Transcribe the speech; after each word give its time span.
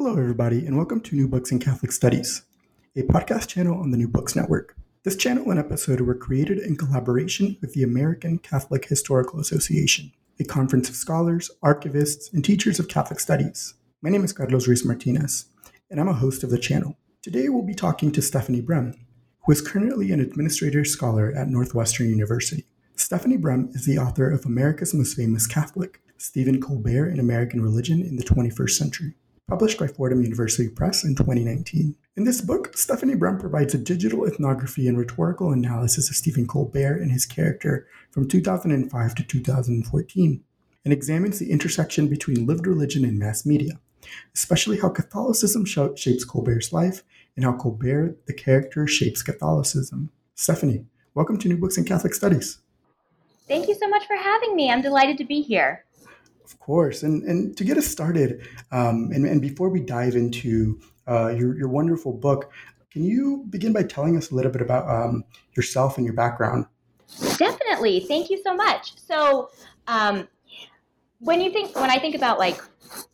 Hello, 0.00 0.12
everybody, 0.12 0.64
and 0.64 0.76
welcome 0.76 1.00
to 1.00 1.16
New 1.16 1.26
Books 1.26 1.50
in 1.50 1.58
Catholic 1.58 1.90
Studies, 1.90 2.42
a 2.94 3.02
podcast 3.02 3.48
channel 3.48 3.80
on 3.80 3.90
the 3.90 3.96
New 3.96 4.06
Books 4.06 4.36
Network. 4.36 4.76
This 5.02 5.16
channel 5.16 5.50
and 5.50 5.58
episode 5.58 6.00
were 6.00 6.14
created 6.14 6.58
in 6.58 6.76
collaboration 6.76 7.56
with 7.60 7.74
the 7.74 7.82
American 7.82 8.38
Catholic 8.38 8.84
Historical 8.84 9.40
Association, 9.40 10.12
a 10.38 10.44
conference 10.44 10.88
of 10.88 10.94
scholars, 10.94 11.50
archivists, 11.64 12.32
and 12.32 12.44
teachers 12.44 12.78
of 12.78 12.86
Catholic 12.86 13.18
studies. 13.18 13.74
My 14.00 14.08
name 14.08 14.22
is 14.22 14.32
Carlos 14.32 14.68
Ruiz 14.68 14.84
Martinez, 14.84 15.46
and 15.90 16.00
I'm 16.00 16.06
a 16.06 16.12
host 16.12 16.44
of 16.44 16.50
the 16.50 16.60
channel. 16.60 16.96
Today, 17.20 17.48
we'll 17.48 17.64
be 17.64 17.74
talking 17.74 18.12
to 18.12 18.22
Stephanie 18.22 18.60
Brehm, 18.60 18.94
who 19.46 19.52
is 19.52 19.60
currently 19.60 20.12
an 20.12 20.20
administrator 20.20 20.84
scholar 20.84 21.32
at 21.32 21.48
Northwestern 21.48 22.08
University. 22.08 22.66
Stephanie 22.94 23.36
Brehm 23.36 23.68
is 23.74 23.84
the 23.84 23.98
author 23.98 24.30
of 24.30 24.46
America's 24.46 24.94
Most 24.94 25.16
Famous 25.16 25.48
Catholic, 25.48 26.00
Stephen 26.18 26.60
Colbert 26.60 27.08
and 27.08 27.18
American 27.18 27.60
Religion 27.60 28.00
in 28.00 28.14
the 28.14 28.24
21st 28.24 28.70
Century 28.70 29.14
published 29.48 29.78
by 29.78 29.86
Fordham 29.86 30.22
University 30.22 30.68
Press 30.68 31.04
in 31.04 31.14
2019. 31.14 31.96
In 32.16 32.24
this 32.24 32.42
book, 32.42 32.76
Stephanie 32.76 33.14
Brehm 33.14 33.38
provides 33.38 33.72
a 33.72 33.78
digital 33.78 34.26
ethnography 34.26 34.86
and 34.86 34.98
rhetorical 34.98 35.52
analysis 35.52 36.10
of 36.10 36.16
Stephen 36.16 36.46
Colbert 36.46 36.98
and 37.00 37.10
his 37.10 37.24
character 37.24 37.88
from 38.10 38.28
2005 38.28 39.14
to 39.14 39.22
2014, 39.22 40.44
and 40.84 40.92
examines 40.92 41.38
the 41.38 41.50
intersection 41.50 42.08
between 42.08 42.46
lived 42.46 42.66
religion 42.66 43.06
and 43.06 43.18
mass 43.18 43.46
media, 43.46 43.80
especially 44.34 44.78
how 44.78 44.90
Catholicism 44.90 45.64
shapes 45.64 46.24
Colbert's 46.26 46.72
life 46.72 47.02
and 47.34 47.44
how 47.44 47.56
Colbert, 47.56 48.18
the 48.26 48.34
character, 48.34 48.86
shapes 48.86 49.22
Catholicism. 49.22 50.10
Stephanie, 50.34 50.84
welcome 51.14 51.38
to 51.38 51.48
New 51.48 51.56
Books 51.56 51.78
in 51.78 51.84
Catholic 51.84 52.12
Studies. 52.12 52.58
Thank 53.46 53.66
you 53.66 53.74
so 53.74 53.88
much 53.88 54.06
for 54.06 54.16
having 54.16 54.54
me. 54.54 54.70
I'm 54.70 54.82
delighted 54.82 55.16
to 55.18 55.24
be 55.24 55.40
here. 55.40 55.86
Of 56.50 56.58
course. 56.60 57.02
And, 57.02 57.22
and 57.24 57.56
to 57.56 57.64
get 57.64 57.76
us 57.76 57.86
started, 57.86 58.46
um, 58.72 59.10
and, 59.12 59.26
and 59.26 59.40
before 59.42 59.68
we 59.68 59.80
dive 59.80 60.14
into 60.14 60.80
uh, 61.06 61.28
your, 61.28 61.56
your 61.58 61.68
wonderful 61.68 62.12
book, 62.12 62.50
can 62.90 63.04
you 63.04 63.44
begin 63.50 63.74
by 63.74 63.82
telling 63.82 64.16
us 64.16 64.30
a 64.30 64.34
little 64.34 64.50
bit 64.50 64.62
about 64.62 64.88
um, 64.88 65.24
yourself 65.54 65.98
and 65.98 66.06
your 66.06 66.14
background? 66.14 66.66
Definitely. 67.36 68.00
Thank 68.00 68.30
you 68.30 68.40
so 68.42 68.54
much. 68.54 68.96
So, 68.96 69.50
um, 69.86 70.26
when 71.20 71.40
you 71.40 71.50
think 71.50 71.74
when 71.74 71.90
I 71.90 71.98
think 71.98 72.14
about 72.14 72.38
like 72.38 72.62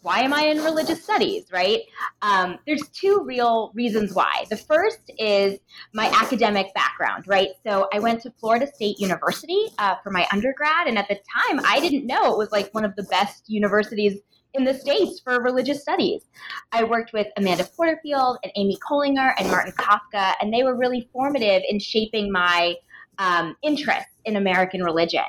why 0.05 0.21
am 0.21 0.35
I 0.35 0.43
in 0.43 0.63
religious 0.63 1.03
studies, 1.03 1.47
right? 1.51 1.81
Um, 2.21 2.59
there's 2.67 2.87
two 2.89 3.23
real 3.25 3.73
reasons 3.75 4.13
why. 4.13 4.45
The 4.51 4.57
first 4.59 5.11
is 5.19 5.59
my 5.95 6.13
academic 6.21 6.75
background, 6.75 7.25
right? 7.27 7.49
So 7.67 7.89
I 7.91 8.01
went 8.01 8.21
to 8.23 8.31
Florida 8.39 8.67
State 8.67 9.01
University 9.01 9.69
uh, 9.79 9.95
for 10.05 10.11
my 10.11 10.27
undergrad, 10.31 10.89
and 10.89 10.99
at 10.99 11.09
the 11.09 11.15
time, 11.15 11.59
I 11.65 11.81
didn't 11.81 12.07
know 12.07 12.31
it 12.33 12.37
was 12.37 12.53
like 12.53 12.69
one 12.75 12.85
of 12.85 12.95
the 12.97 13.05
best 13.05 13.49
universities 13.49 14.19
in 14.53 14.65
the 14.65 14.75
States 14.75 15.21
for 15.25 15.43
religious 15.43 15.81
studies. 15.81 16.27
I 16.71 16.85
worked 16.85 17.15
with 17.15 17.29
Amanda 17.39 17.65
Porterfield 17.65 18.37
and 18.43 18.53
Amy 18.57 18.77
Koehlinger 18.87 19.33
and 19.39 19.51
Martin 19.51 19.73
Kavka, 19.73 20.35
and 20.39 20.53
they 20.53 20.65
were 20.65 20.77
really 20.77 21.09
formative 21.15 21.63
in 21.67 21.79
shaping 21.79 22.31
my 22.31 22.75
um, 23.19 23.57
interest 23.63 24.09
in 24.27 24.37
American 24.37 24.83
religion. 24.83 25.25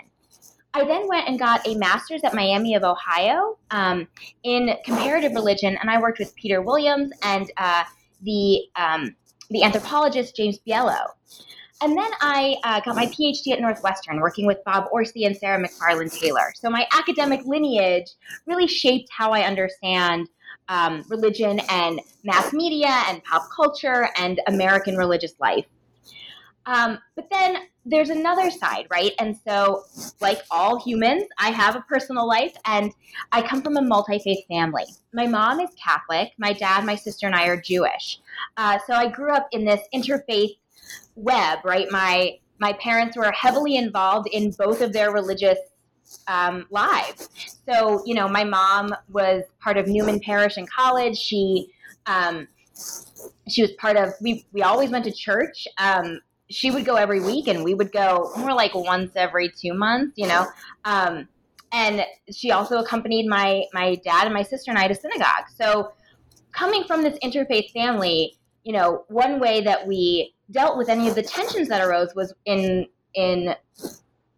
I 0.75 0.83
then 0.83 1.07
went 1.07 1.29
and 1.29 1.39
got 1.39 1.65
a 1.65 1.73
master's 1.75 2.21
at 2.25 2.33
Miami 2.33 2.75
of 2.75 2.83
Ohio 2.83 3.57
um, 3.71 4.09
in 4.43 4.75
comparative 4.83 5.31
religion, 5.31 5.77
and 5.79 5.89
I 5.89 6.01
worked 6.01 6.19
with 6.19 6.35
Peter 6.35 6.61
Williams 6.61 7.13
and 7.23 7.49
uh, 7.55 7.85
the 8.21 8.59
um, 8.75 9.15
the 9.49 9.63
anthropologist 9.63 10.35
James 10.35 10.59
Bielo. 10.67 10.99
And 11.81 11.97
then 11.97 12.11
I 12.19 12.57
uh, 12.65 12.81
got 12.81 12.95
my 12.95 13.05
PhD 13.05 13.53
at 13.53 13.61
Northwestern, 13.61 14.19
working 14.19 14.45
with 14.45 14.57
Bob 14.65 14.87
Orsi 14.91 15.23
and 15.23 15.35
Sarah 15.37 15.63
McFarland 15.63 16.11
Taylor. 16.19 16.51
So 16.55 16.69
my 16.69 16.85
academic 16.91 17.45
lineage 17.45 18.11
really 18.45 18.67
shaped 18.67 19.09
how 19.11 19.31
I 19.31 19.43
understand 19.43 20.27
um, 20.67 21.05
religion 21.09 21.61
and 21.69 22.01
mass 22.25 22.51
media 22.51 23.03
and 23.07 23.23
pop 23.23 23.47
culture 23.55 24.09
and 24.17 24.41
American 24.47 24.97
religious 24.97 25.35
life. 25.39 25.65
Um, 26.65 26.99
but 27.15 27.29
then 27.31 27.57
there's 27.85 28.09
another 28.09 28.49
side, 28.49 28.87
right? 28.89 29.11
And 29.19 29.37
so, 29.47 29.83
like 30.19 30.41
all 30.49 30.79
humans, 30.79 31.25
I 31.37 31.51
have 31.51 31.75
a 31.75 31.81
personal 31.81 32.27
life 32.27 32.55
and 32.65 32.91
I 33.31 33.41
come 33.41 33.61
from 33.61 33.77
a 33.77 33.81
multi 33.81 34.19
faith 34.19 34.45
family. 34.47 34.85
My 35.13 35.27
mom 35.27 35.59
is 35.59 35.69
Catholic, 35.83 36.31
my 36.37 36.53
dad, 36.53 36.83
my 36.85 36.95
sister, 36.95 37.27
and 37.27 37.35
I 37.35 37.47
are 37.47 37.61
Jewish. 37.61 38.19
Uh, 38.57 38.79
so 38.87 38.93
I 38.93 39.07
grew 39.07 39.31
up 39.31 39.47
in 39.51 39.65
this 39.65 39.81
interfaith 39.93 40.57
web, 41.15 41.59
right? 41.63 41.87
My 41.91 42.39
my 42.59 42.73
parents 42.73 43.17
were 43.17 43.31
heavily 43.31 43.75
involved 43.75 44.27
in 44.31 44.51
both 44.51 44.81
of 44.81 44.93
their 44.93 45.11
religious 45.11 45.59
um, 46.27 46.65
lives. 46.69 47.29
So, 47.67 48.01
you 48.05 48.15
know, 48.15 48.27
my 48.27 48.43
mom 48.43 48.95
was 49.09 49.43
part 49.59 49.77
of 49.77 49.87
Newman 49.87 50.19
Parish 50.19 50.57
in 50.57 50.65
college. 50.67 51.17
She 51.17 51.67
um, 52.05 52.47
she 53.49 53.61
was 53.61 53.71
part 53.73 53.97
of 53.97 54.13
we 54.21 54.45
we 54.51 54.61
always 54.61 54.89
went 54.89 55.05
to 55.05 55.11
church 55.11 55.67
um, 55.77 56.19
she 56.49 56.71
would 56.71 56.85
go 56.85 56.95
every 56.95 57.19
week 57.19 57.47
and 57.47 57.63
we 57.63 57.73
would 57.73 57.91
go 57.91 58.31
more 58.37 58.53
like 58.53 58.73
once 58.75 59.11
every 59.15 59.49
two 59.49 59.73
months, 59.73 60.13
you 60.15 60.27
know. 60.27 60.45
Um, 60.83 61.27
and 61.71 62.05
she 62.31 62.51
also 62.51 62.77
accompanied 62.77 63.27
my 63.27 63.63
my 63.73 63.95
dad 63.95 64.25
and 64.25 64.33
my 64.33 64.43
sister 64.43 64.71
and 64.71 64.77
I 64.77 64.87
to 64.87 64.95
synagogue. 64.95 65.49
So 65.55 65.91
coming 66.51 66.83
from 66.85 67.03
this 67.03 67.17
interfaith 67.23 67.71
family, 67.71 68.37
you 68.63 68.73
know, 68.73 69.05
one 69.09 69.39
way 69.39 69.61
that 69.61 69.85
we 69.87 70.33
dealt 70.51 70.77
with 70.77 70.89
any 70.89 71.07
of 71.07 71.15
the 71.15 71.23
tensions 71.23 71.67
that 71.69 71.81
arose 71.81 72.13
was 72.15 72.33
in 72.45 72.87
in 73.15 73.55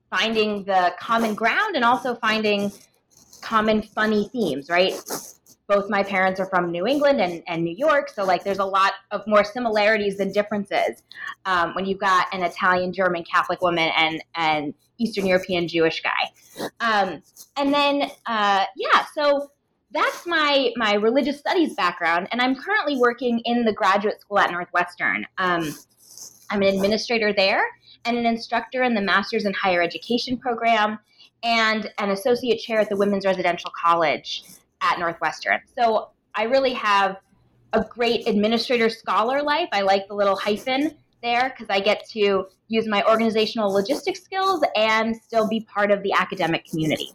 finding 0.09 0.63
the 0.63 0.93
common 0.99 1.35
ground 1.35 1.75
and 1.75 1.83
also 1.83 2.15
finding 2.15 2.71
common 3.41 3.81
funny 3.81 4.29
themes, 4.29 4.69
right? 4.69 4.93
Both 5.67 5.89
my 5.89 6.01
parents 6.03 6.39
are 6.39 6.45
from 6.45 6.71
New 6.71 6.87
England 6.87 7.19
and, 7.19 7.43
and 7.47 7.63
New 7.63 7.75
York, 7.75 8.09
so 8.09 8.23
like 8.23 8.43
there's 8.43 8.59
a 8.59 8.65
lot 8.65 8.93
of 9.11 9.25
more 9.27 9.43
similarities 9.43 10.17
than 10.17 10.31
differences 10.31 11.03
um, 11.45 11.73
when 11.75 11.85
you've 11.85 11.99
got 11.99 12.27
an 12.33 12.43
Italian, 12.43 12.93
German, 12.93 13.23
Catholic 13.23 13.61
woman 13.61 13.89
and 13.97 14.23
an 14.35 14.73
Eastern 14.97 15.25
European 15.25 15.67
Jewish 15.67 16.01
guy. 16.01 16.69
Um, 16.79 17.21
and 17.57 17.73
then 17.73 18.09
uh, 18.25 18.65
yeah, 18.75 19.05
so 19.13 19.51
that's 19.91 20.25
my 20.25 20.71
my 20.75 20.93
religious 20.93 21.39
studies 21.39 21.73
background, 21.75 22.27
and 22.31 22.41
I'm 22.41 22.55
currently 22.55 22.97
working 22.97 23.41
in 23.45 23.65
the 23.65 23.73
graduate 23.73 24.21
school 24.21 24.39
at 24.39 24.51
Northwestern. 24.51 25.25
Um, 25.37 25.73
I'm 26.49 26.61
an 26.61 26.73
administrator 26.75 27.33
there 27.33 27.63
and 28.05 28.17
an 28.17 28.25
instructor 28.25 28.83
in 28.83 28.95
the 28.95 29.01
Masters 29.01 29.45
in 29.45 29.53
Higher 29.53 29.81
Education 29.81 30.37
program 30.37 30.99
and 31.43 31.91
an 31.99 32.09
associate 32.09 32.59
chair 32.59 32.79
at 32.79 32.89
the 32.89 32.95
Women's 32.95 33.25
Residential 33.25 33.71
College 33.79 34.43
at 34.81 34.99
Northwestern. 34.99 35.59
So 35.77 36.09
I 36.35 36.43
really 36.43 36.73
have 36.73 37.17
a 37.73 37.83
great 37.83 38.27
administrator 38.27 38.89
scholar 38.89 39.41
life. 39.41 39.69
I 39.71 39.81
like 39.81 40.07
the 40.07 40.15
little 40.15 40.35
hyphen 40.35 40.95
there 41.21 41.49
because 41.49 41.67
I 41.69 41.79
get 41.79 42.07
to 42.09 42.47
use 42.67 42.87
my 42.87 43.03
organizational 43.07 43.71
logistics 43.71 44.23
skills 44.23 44.63
and 44.75 45.15
still 45.15 45.47
be 45.47 45.61
part 45.61 45.91
of 45.91 46.03
the 46.03 46.13
academic 46.13 46.65
community. 46.65 47.11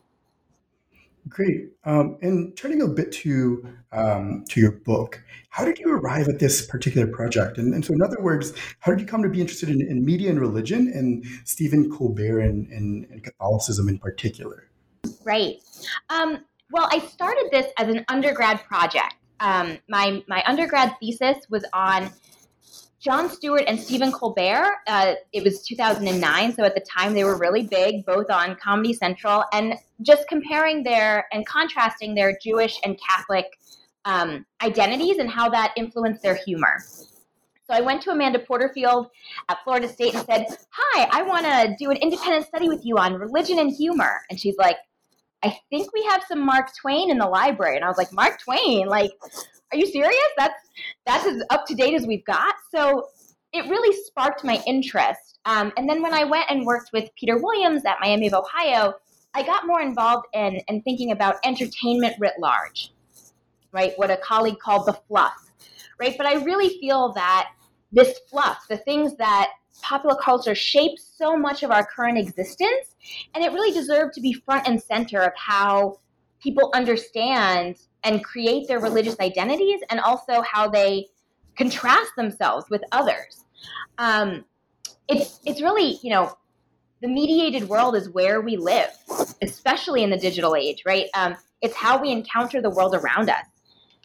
Great. 1.29 1.71
Um, 1.85 2.19
and 2.21 2.57
turning 2.57 2.83
a 2.83 2.89
bit 2.89 3.13
to 3.13 3.67
um, 3.93 4.45
to 4.49 4.61
your 4.61 4.73
book, 4.73 5.23
how 5.51 5.65
did 5.65 5.79
you 5.79 5.89
arrive 5.89 6.29
at 6.29 6.41
this 6.41 6.67
particular 6.67 7.07
project? 7.07 7.59
And, 7.59 7.73
and 7.75 7.85
so, 7.85 7.93
in 7.93 8.03
other 8.03 8.21
words, 8.21 8.53
how 8.81 8.91
did 8.91 9.01
you 9.01 9.07
come 9.07 9.23
to 9.23 9.29
be 9.29 9.41
interested 9.41 9.69
in, 9.69 9.81
in 9.83 10.05
media 10.05 10.31
and 10.31 10.41
religion, 10.41 10.91
and 10.93 11.25
Stephen 11.45 11.91
Colbert 11.91 12.41
and, 12.41 12.67
and, 12.69 13.07
and 13.11 13.23
Catholicism 13.23 13.89
in 13.89 13.99
particular? 13.99 14.69
Right. 15.25 15.57
Um, 16.11 16.45
well, 16.73 16.89
I 16.91 16.99
started 17.01 17.49
this 17.53 17.67
as 17.79 17.89
an 17.89 18.05
undergrad 18.09 18.65
project. 18.65 19.15
um, 19.41 19.79
my 19.89 20.23
my 20.29 20.43
undergrad 20.47 20.95
thesis 21.01 21.47
was 21.51 21.65
on 21.73 22.11
Jon 23.01 23.29
Stewart 23.29 23.65
and 23.67 23.79
Stephen 23.79 24.13
Colbert. 24.13 24.77
Uh, 24.87 25.15
it 25.33 25.43
was 25.43 25.67
2009, 25.67 26.55
so 26.55 26.65
at 26.65 26.75
the 26.75 26.81
time 26.81 27.15
they 27.15 27.25
were 27.25 27.37
really 27.37 27.65
big, 27.65 28.07
both 28.07 28.31
on 28.31 28.57
Comedy 28.57 28.95
Central, 28.95 29.45
and 29.53 29.75
just 30.03 30.29
comparing 30.29 30.85
their 30.85 31.27
and 31.33 31.47
contrasting 31.47 32.15
their 32.15 32.39
Jewish 32.41 32.79
and 32.85 32.99
Catholic 33.09 33.47
um, 34.05 34.47
identities 34.63 35.19
and 35.19 35.29
how 35.29 35.49
that 35.49 35.73
influenced 35.77 36.23
their 36.23 36.37
humor. 36.37 36.79
So 37.67 37.75
I 37.75 37.81
went 37.81 38.03
to 38.03 38.11
Amanda 38.11 38.39
Porterfield 38.39 39.09
at 39.49 39.59
Florida 39.65 39.89
State 39.89 40.15
and 40.15 40.27
said, 40.27 40.47
Hi, 40.71 41.09
I 41.11 41.23
want 41.23 41.47
to 41.47 41.75
do 41.79 41.91
an 41.91 41.97
independent 41.97 42.47
study 42.47 42.69
with 42.69 42.85
you 42.85 42.99
on 42.99 43.15
religion 43.15 43.59
and 43.59 43.71
humor. 43.71 44.21
And 44.31 44.39
she's 44.39 44.57
like, 44.59 44.77
I 45.43 45.59
think 45.71 45.93
we 45.93 46.03
have 46.05 46.23
some 46.29 46.45
Mark 46.45 46.71
Twain 46.81 47.11
in 47.11 47.19
the 47.19 47.27
library. 47.27 47.77
And 47.77 47.85
I 47.85 47.89
was 47.89 47.99
like, 47.99 48.13
Mark 48.13 48.41
Twain? 48.41 48.87
Like, 48.87 49.11
are 49.73 49.79
you 49.79 49.87
serious? 49.87 50.17
That's 50.37 50.55
that's 51.07 51.27
as 51.27 51.43
up 51.51 51.67
to 51.67 51.75
date 51.75 51.95
as 51.95 52.07
we've 52.07 52.25
got. 52.25 52.55
So 52.75 53.09
it 53.53 53.69
really 53.69 53.97
sparked 54.05 54.45
my 54.45 54.63
interest. 54.67 55.39
Um, 55.45 55.73
and 55.77 55.89
then 55.89 56.03
when 56.03 56.15
I 56.15 56.25
went 56.25 56.47
and 56.51 56.65
worked 56.65 56.91
with 56.93 57.11
Peter 57.19 57.37
Williams 57.37 57.85
at 57.85 57.97
Miami 58.01 58.29
of 58.29 58.35
Ohio, 58.35 58.95
I 59.35 59.43
got 59.43 59.67
more 59.67 59.81
involved 59.81 60.27
in, 60.35 60.61
in 60.69 60.83
thinking 60.83 61.11
about 61.11 61.37
entertainment 61.45 62.15
writ 62.19 62.35
large, 62.39 62.93
right? 63.73 63.93
What 63.97 64.11
a 64.11 64.17
colleague 64.19 64.59
called 64.59 64.87
the 64.87 64.93
fluff, 64.93 65.53
right? 65.99 66.17
But 66.17 66.27
I 66.27 66.35
really 66.45 66.79
feel 66.81 67.13
that 67.15 67.51
this 67.91 68.21
fluff, 68.31 68.67
the 68.69 68.77
things 68.77 69.17
that 69.17 69.51
popular 69.81 70.17
culture 70.17 70.55
shapes 70.55 71.15
so 71.17 71.37
much 71.37 71.63
of 71.63 71.71
our 71.71 71.85
current 71.85 72.19
existence, 72.19 72.97
and 73.35 73.45
it 73.45 73.53
really 73.53 73.73
deserved 73.73 74.15
to 74.15 74.21
be 74.21 74.33
front 74.33 74.69
and 74.69 74.83
center 74.83 75.21
of 75.21 75.33
how 75.37 75.99
people 76.41 76.71
understand 76.75 77.77
and 78.05 78.25
create 78.25 78.67
their 78.69 78.81
religious 78.81 79.19
identities 79.21 79.81
and 79.91 80.01
also 80.01 80.43
how 80.43 80.69
they 80.69 81.07
contrast 81.57 82.11
themselves 82.17 82.67
with 82.71 82.83
others. 82.93 83.45
Um, 83.99 84.45
it's, 85.09 85.41
it's 85.45 85.61
really, 85.61 85.99
you 86.03 86.11
know, 86.11 86.37
the 87.01 87.09
mediated 87.09 87.69
world 87.69 87.97
is 87.97 88.09
where 88.11 88.41
we 88.41 88.57
live, 88.57 88.91
especially 89.43 90.03
in 90.03 90.11
the 90.11 90.17
digital 90.17 90.55
age, 90.55 90.83
right? 90.87 91.07
Um, 91.15 91.37
it's 91.61 91.75
how 91.75 92.01
we 92.01 92.11
encounter 92.11 92.63
the 92.63 92.71
world 92.71 92.95
around 92.95 93.29
us. 93.29 93.45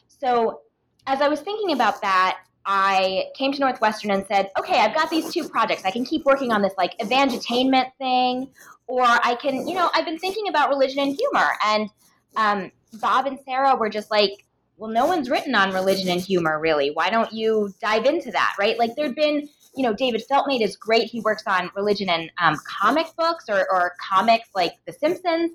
So, 0.08 0.62
as 1.06 1.22
I 1.22 1.28
was 1.28 1.40
thinking 1.40 1.72
about 1.72 2.02
that, 2.02 2.40
I 2.70 3.28
came 3.34 3.54
to 3.54 3.60
Northwestern 3.62 4.12
and 4.12 4.26
said, 4.28 4.52
okay, 4.60 4.82
I've 4.82 4.94
got 4.94 5.10
these 5.10 5.34
two 5.34 5.48
projects. 5.48 5.86
I 5.86 5.92
can 5.92 6.04
keep 6.04 6.26
working 6.26 6.52
on 6.52 6.62
this 6.62 6.74
like 6.78 6.98
evangelitainment 7.00 7.92
thing, 7.98 8.50
or 8.88 9.04
I 9.04 9.38
can, 9.42 9.66
you 9.66 9.74
know, 9.74 9.90
I've 9.96 10.04
been 10.04 10.20
thinking 10.20 10.50
about 10.50 10.68
religion 10.68 11.00
and 11.00 11.16
humor. 11.18 11.48
And 11.66 11.90
um, 12.36 12.72
Bob 13.00 13.26
and 13.26 13.40
Sarah 13.46 13.78
were 13.78 13.90
just 13.90 14.12
like, 14.12 14.46
well, 14.76 14.92
no 14.92 15.06
one's 15.06 15.30
written 15.30 15.56
on 15.56 15.74
religion 15.74 16.10
and 16.10 16.20
humor, 16.20 16.60
really. 16.60 16.92
Why 16.92 17.10
don't 17.10 17.32
you 17.32 17.74
dive 17.82 18.06
into 18.06 18.32
that, 18.32 18.56
right? 18.60 18.78
Like, 18.78 18.96
there'd 18.96 19.16
been, 19.16 19.48
you 19.76 19.84
know, 19.84 19.94
David 19.94 20.24
Feltmate 20.30 20.62
is 20.62 20.76
great. 20.76 21.10
He 21.10 21.22
works 21.22 21.44
on 21.48 21.72
religion 21.74 22.10
and 22.10 22.30
um, 22.38 22.58
comic 22.68 23.08
books 23.18 23.46
or, 23.48 23.66
or, 23.72 23.94
comics 24.12 24.50
like 24.54 24.74
The 24.86 24.92
Simpsons. 24.92 25.52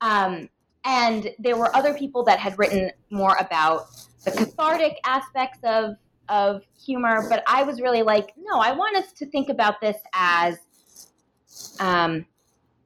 Um, 0.00 0.48
and 0.86 1.28
there 1.38 1.56
were 1.56 1.74
other 1.76 1.92
people 1.94 2.24
that 2.24 2.38
had 2.38 2.58
written 2.58 2.90
more 3.10 3.36
about 3.38 3.88
the 4.24 4.30
cathartic 4.30 4.98
aspects 5.04 5.58
of, 5.62 5.96
of 6.28 6.62
humor. 6.78 7.26
But 7.28 7.42
I 7.46 7.62
was 7.62 7.80
really 7.80 8.02
like, 8.02 8.32
no, 8.36 8.60
I 8.60 8.72
want 8.72 8.96
us 8.96 9.12
to 9.14 9.26
think 9.26 9.48
about 9.48 9.80
this 9.80 9.96
as 10.12 10.58
um, 11.80 12.26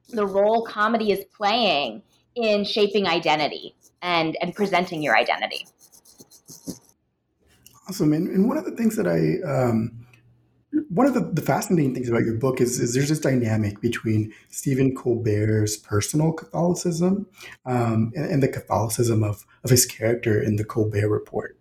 the 0.09 0.27
role 0.27 0.65
comedy 0.65 1.13
is 1.13 1.25
playing 1.37 2.03
in 2.35 2.65
shaping 2.65 3.07
identity 3.07 3.75
and 4.03 4.37
and 4.41 4.55
presenting 4.55 5.03
your 5.03 5.17
identity. 5.17 5.67
Awesome. 7.89 8.13
And, 8.13 8.29
and 8.29 8.49
one 8.49 8.57
of 8.57 8.65
the 8.65 8.71
things 8.73 8.97
that 8.97 9.07
I 9.07 9.41
um, 9.49 10.07
one 10.89 11.07
of 11.07 11.15
the, 11.15 11.21
the, 11.21 11.43
fascinating 11.43 11.95
things 11.95 12.09
about 12.09 12.25
your 12.25 12.37
book 12.37 12.61
is, 12.61 12.79
is 12.79 12.95
there's 12.95 13.09
this 13.09 13.19
dynamic 13.19 13.81
between 13.81 14.33
Stephen 14.51 14.95
Colbert's 14.95 15.77
personal 15.77 16.33
Catholicism 16.33 17.27
um, 17.67 18.13
and, 18.15 18.31
and, 18.31 18.43
the 18.43 18.49
Catholicism 18.49 19.25
of, 19.25 19.45
of 19.65 19.71
his 19.71 19.85
character 19.85 20.41
in 20.41 20.57
the 20.57 20.65
Colbert 20.65 21.09
Report. 21.09 21.59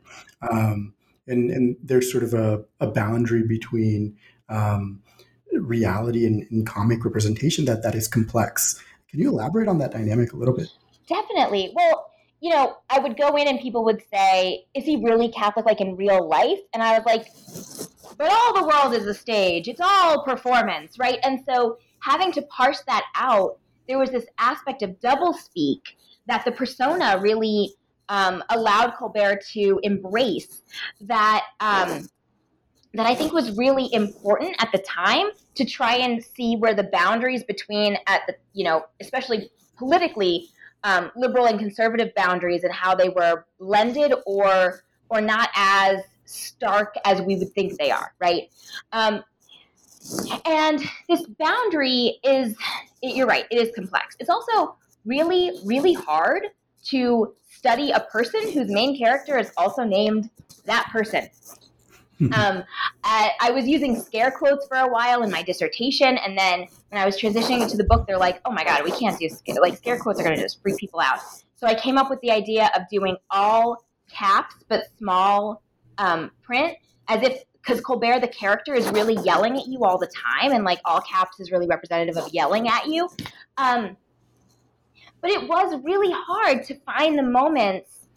Um, 0.48 0.94
and, 1.30 1.52
and 1.52 1.78
there's 1.84 2.12
sort 2.12 2.24
of 2.24 2.34
a, 2.34 2.64
a 2.80 2.88
boundary 2.88 3.44
between 3.44 4.18
um, 4.50 5.02
reality 5.54 6.26
and, 6.26 6.46
and, 6.52 6.66
comic 6.66 7.06
representation 7.06 7.66
that, 7.66 7.84
that 7.84 7.96
is 7.96 8.08
complex. 8.08 8.82
Can 9.10 9.20
you 9.20 9.30
elaborate 9.30 9.68
on 9.68 9.78
that 9.80 9.92
dynamic 9.92 10.34
a 10.34 10.38
little 10.38 10.56
bit? 10.56 10.68
Definitely. 11.08 11.72
Well, 11.76 12.12
you 12.42 12.52
know, 12.52 12.78
I 12.90 13.00
would 13.00 13.18
go 13.18 13.36
in 13.36 13.48
and 13.48 13.60
people 13.60 13.84
would 13.86 14.02
say, 14.12 14.66
Is 14.74 14.86
he 14.86 14.98
really 14.98 15.30
Catholic 15.30 15.66
like 15.66 15.82
in 15.82 15.96
real 15.96 16.28
life? 16.28 16.60
And 16.74 16.82
I 16.82 16.98
was 16.98 17.06
like, 17.06 17.28
But 18.18 18.32
all 18.32 18.54
the 18.54 18.68
world 18.68 18.94
is 18.94 19.06
a 19.06 19.14
stage, 19.14 19.68
it's 19.68 19.82
all 19.82 20.24
performance, 20.24 20.98
right? 20.98 21.20
And 21.24 21.40
so 21.46 21.78
having 22.02 22.32
to 22.34 22.42
parse 22.44 22.84
that 22.88 23.06
out, 23.16 23.60
there 23.88 24.00
was 24.00 24.12
this 24.12 24.26
aspect 24.38 24.84
of 24.84 25.00
doublespeak 25.00 25.82
that 26.28 26.46
the 26.46 26.52
persona 26.52 27.20
really 27.20 27.74
um, 28.10 28.44
allowed 28.50 28.96
Colbert 28.96 29.42
to 29.54 29.80
embrace 29.84 30.62
that. 31.02 31.46
Um, 31.60 32.10
that 32.96 33.06
I 33.06 33.14
think 33.14 33.34
was 33.34 33.56
really 33.56 33.88
important 33.94 34.56
at 34.58 34.72
the 34.72 34.80
time 34.80 35.28
to 35.54 35.64
try 35.64 35.98
and 35.98 36.24
see 36.24 36.56
where 36.56 36.74
the 36.74 36.90
boundaries 36.92 37.44
between 37.44 37.96
at 38.08 38.22
the 38.26 38.34
you 38.54 38.64
know 38.64 38.86
especially 39.00 39.52
politically 39.78 40.50
um, 40.84 41.12
liberal 41.16 41.46
and 41.46 41.60
conservative 41.60 42.12
boundaries 42.16 42.64
and 42.64 42.74
how 42.74 42.96
they 42.96 43.10
were 43.10 43.46
blended 43.60 44.12
or 44.26 44.84
or 45.10 45.22
not 45.22 45.50
as 45.56 46.02
stark 46.26 46.96
as 47.06 47.22
we 47.22 47.36
would 47.36 47.52
think 47.54 47.78
they 47.78 47.92
are, 47.92 48.14
right? 48.20 48.50
Um, 48.92 49.24
and 50.46 50.84
this 51.10 51.26
boundary 51.40 52.20
is, 52.24 52.56
you're 53.02 53.28
right, 53.28 53.46
it 53.52 53.58
is 53.58 53.74
complex. 53.76 54.16
It's 54.20 54.30
also 54.30 54.76
really, 55.06 55.60
really 55.66 55.94
hard 55.94 56.44
to 56.86 57.34
study 57.50 57.92
a 57.92 58.00
person 58.00 58.52
whose 58.52 58.70
main 58.70 58.98
character 58.98 59.38
is 59.38 59.52
also 59.58 59.84
named 59.84 60.30
that 60.66 60.88
person. 60.92 61.30
Hmm. 62.20 62.34
um, 62.34 62.64
I, 63.04 63.32
I, 63.42 63.52
was 63.52 63.66
using 63.66 64.00
scare 64.00 64.30
quotes 64.30 64.68
for 64.68 64.76
a 64.76 64.88
while 64.90 65.24
in 65.24 65.32
my 65.32 65.42
dissertation, 65.42 66.18
and 66.18 66.38
then 66.38 66.68
when 66.90 67.02
I 67.02 67.06
was 67.06 67.18
transitioning 67.18 67.70
to 67.70 67.78
the 67.78 67.86
book, 67.86 68.06
they're 68.08 68.18
like, 68.18 68.42
"Oh 68.44 68.52
my 68.52 68.66
god, 68.66 68.84
we 68.84 68.92
can't 68.92 69.18
do 69.18 69.30
scare, 69.30 69.56
like 69.62 69.78
scare 69.78 69.98
quotes 69.98 70.20
are 70.20 70.24
going 70.24 70.36
to 70.36 70.42
just 70.42 70.62
freak 70.62 70.78
people 70.78 71.00
out." 71.00 71.20
So 71.56 71.66
I 71.66 71.76
came 71.76 71.98
up 71.98 72.10
with 72.10 72.20
the 72.20 72.32
idea 72.32 72.72
of 72.76 72.84
doing 72.90 73.16
all 73.32 73.78
caps 74.12 74.56
but 74.68 74.84
small 74.98 75.62
um, 75.98 76.32
print, 76.42 76.76
as 77.08 77.24
if 77.24 77.44
because 77.54 77.80
Colbert, 77.82 78.20
the 78.20 78.28
character, 78.28 78.74
is 78.74 78.90
really 78.90 79.18
yelling 79.24 79.56
at 79.58 79.68
you 79.68 79.86
all 79.86 79.98
the 79.98 80.08
time, 80.08 80.52
and 80.52 80.66
like 80.66 80.80
all 80.84 81.00
caps 81.02 81.40
is 81.40 81.52
really 81.52 81.68
representative 81.68 82.18
of 82.18 82.34
yelling 82.34 82.68
at 82.68 82.88
you. 82.88 83.10
Um, 83.58 83.96
but 85.22 85.32
it 85.32 85.48
was 85.48 85.82
really 85.84 86.12
hard 86.12 86.64
to 86.66 86.76
find 86.82 87.18
the 87.18 87.24
moments 87.24 88.08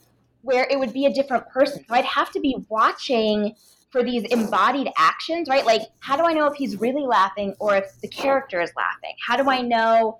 where 0.43 0.67
it 0.71 0.79
would 0.79 0.93
be 0.93 1.07
a 1.07 1.13
different 1.13 1.49
person. 1.49 1.85
So 1.89 1.95
I'd 1.95 2.05
have 2.05 2.31
to 2.33 2.41
be 2.41 2.57
watching 2.69 3.55
for 3.91 4.03
these 4.03 4.25
embodied 4.25 4.91
actions, 4.97 5.49
right? 5.49 5.65
Like, 5.65 5.83
how 6.01 6.17
do 6.17 6.25
I 6.25 6.33
know 6.33 6.47
if 6.47 6.55
he's 6.55 6.81
really 6.81 7.07
laughing 7.07 7.55
or 7.59 7.77
if 7.77 8.01
the 8.01 8.09
character 8.09 8.61
is 8.61 8.73
laughing? 8.77 9.15
How 9.25 9.37
do 9.37 9.49
I 9.51 9.61
know? 9.61 10.19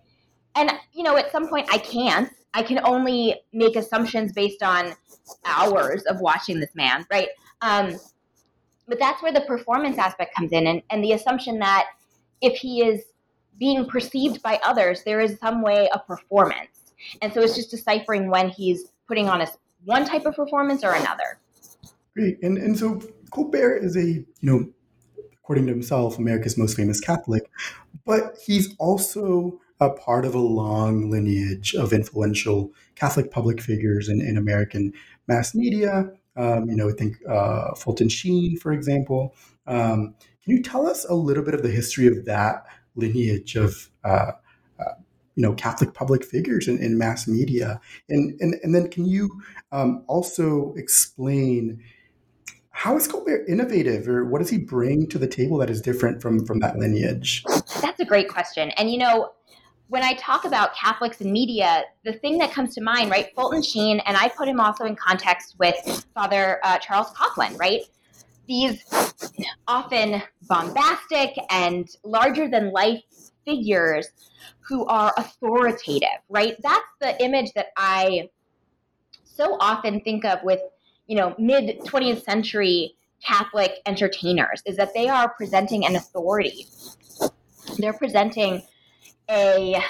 And, 0.55 0.71
you 0.93 1.03
know, 1.03 1.17
at 1.17 1.33
some 1.33 1.49
point 1.49 1.69
I 1.73 1.79
can't. 1.79 2.31
I 2.55 2.63
can 2.63 2.81
only 2.85 3.41
make 3.53 3.77
assumptions 3.77 4.33
based 4.33 4.63
on 4.63 4.93
hours 5.45 6.03
of 6.03 6.21
watching 6.21 6.61
this 6.61 6.75
man, 6.75 7.07
right? 7.11 7.29
Um, 7.63 7.99
but 8.87 8.99
that's 8.99 9.23
where 9.23 9.33
the 9.33 9.41
performance 9.43 9.97
aspect 9.97 10.35
comes 10.35 10.53
in 10.53 10.67
and, 10.67 10.83
and 10.91 11.03
the 11.03 11.13
assumption 11.13 11.59
that 11.61 11.87
if 12.43 12.59
he 12.59 12.85
is 12.85 13.05
being 13.59 13.87
perceived 13.87 14.43
by 14.43 14.61
others, 14.65 15.03
there 15.05 15.21
is 15.21 15.39
some 15.39 15.63
way 15.63 15.89
of 15.91 16.07
performance. 16.07 16.93
And 17.21 17.33
so 17.33 17.41
it's 17.41 17.57
just 17.57 17.71
deciphering 17.71 18.31
when 18.31 18.49
he's 18.49 18.93
putting 19.09 19.29
on 19.29 19.41
a 19.41 19.49
one 19.85 20.05
type 20.05 20.27
of 20.27 20.37
performance 20.37 20.85
or 20.85 20.93
another. 20.93 21.41
Great. 22.15 22.39
And 22.43 22.59
and 22.59 22.79
so 22.79 23.03
Colbert 23.31 23.79
is 23.79 23.97
a, 23.97 24.07
you 24.07 24.27
know, 24.41 24.69
according 25.33 25.67
to 25.67 25.73
himself, 25.73 26.19
America's 26.19 26.57
most 26.57 26.77
famous 26.77 27.01
Catholic, 27.01 27.51
but 28.05 28.39
he's 28.45 28.75
also 28.79 29.61
a 29.81 29.91
part 29.91 30.25
of 30.25 30.35
a 30.35 30.39
long 30.39 31.11
lineage 31.11 31.75
of 31.75 31.93
influential 31.93 32.73
Catholic 32.95 33.33
public 33.33 33.61
figures 33.61 34.09
in, 34.09 34.21
in 34.21 34.37
American 34.37 34.93
mass 35.27 35.55
media. 35.55 36.13
Um, 36.37 36.71
you 36.71 36.77
know, 36.77 36.89
I 36.89 36.93
think 36.93 37.17
uh, 37.29 37.75
Fulton 37.75 38.09
Sheen, 38.09 38.57
for 38.59 38.73
example. 38.73 39.35
Um, 39.67 40.15
can 40.45 40.57
you 40.57 40.63
tell 40.63 40.87
us 40.87 41.05
a 41.05 41.15
little 41.15 41.45
bit 41.45 41.55
of 41.55 41.63
the 41.63 41.71
history 41.71 42.07
of 42.07 42.25
that 42.27 42.65
lineage 42.95 43.57
of, 43.57 43.91
uh, 44.05 44.33
uh, 44.79 44.95
you 45.35 45.43
know, 45.43 45.55
Catholic 45.55 45.95
public 45.95 46.25
figures 46.25 46.69
in, 46.69 46.79
in, 46.83 46.99
mass 46.99 47.27
media? 47.27 47.81
And, 48.09 48.39
and, 48.41 48.55
and 48.63 48.75
then 48.75 48.89
can 48.89 49.05
you 49.05 49.43
um, 49.71 50.05
also 50.07 50.75
explain 50.77 51.83
how 52.71 52.97
is 52.97 53.07
Colbert 53.07 53.45
innovative, 53.49 54.09
or 54.09 54.25
what 54.25 54.39
does 54.39 54.49
he 54.49 54.59
bring 54.59 55.07
to 55.09 55.19
the 55.19 55.29
table 55.29 55.59
that 55.59 55.69
is 55.69 55.81
different 55.81 56.23
from 56.23 56.47
from 56.47 56.59
that 56.61 56.79
lineage? 56.79 57.45
That's 57.83 58.01
a 58.01 58.05
great 58.05 58.29
question, 58.29 58.71
and 58.79 58.91
you 58.91 58.97
know, 58.97 59.33
when 59.89 60.03
I 60.03 60.15
talk 60.15 60.47
about 60.47 60.75
Catholics 60.75 61.21
in 61.21 61.31
media, 61.31 61.85
the 62.03 62.15
thing 62.15 62.39
that 62.39 62.51
comes 62.51 62.75
to 62.77 62.81
mind, 62.81 63.11
right? 63.11 63.29
Fulton 63.37 63.63
Sheen, 63.63 64.01
and 64.07 64.17
I 64.17 64.29
put 64.29 64.49
him 64.49 64.59
also 64.59 64.85
in 64.85 64.97
context 64.97 65.57
with 65.59 66.07
Father 66.15 66.61
uh, 66.65 66.79
Charles 66.79 67.09
Coughlin, 67.09 67.59
right? 67.59 67.83
These 68.53 68.85
often 69.67 70.23
bombastic 70.43 71.39
and 71.49 71.89
larger 72.05 72.49
than 72.49 72.71
life 72.71 73.03
figures 73.47 74.09
who 74.61 74.85
are 74.85 75.15
authoritative, 75.17 76.21
right? 76.29 76.55
That's 76.63 76.85
the 77.01 77.25
image 77.25 77.55
that 77.55 77.69
I 77.79 78.29
so 79.25 79.57
often 79.59 80.03
think 80.03 80.27
of 80.27 80.41
with, 80.43 80.61
you 81.07 81.17
know, 81.17 81.35
mid 81.39 81.81
20th 81.81 82.25
century 82.25 82.95
Catholic 83.25 83.81
entertainers 83.87 84.63
is 84.67 84.77
that 84.77 84.93
they 84.93 85.09
are 85.09 85.31
presenting 85.31 85.87
an 85.87 85.97
authority. 85.97 86.67
They're 87.79 87.95
presenting 87.95 88.65
a 89.31 89.83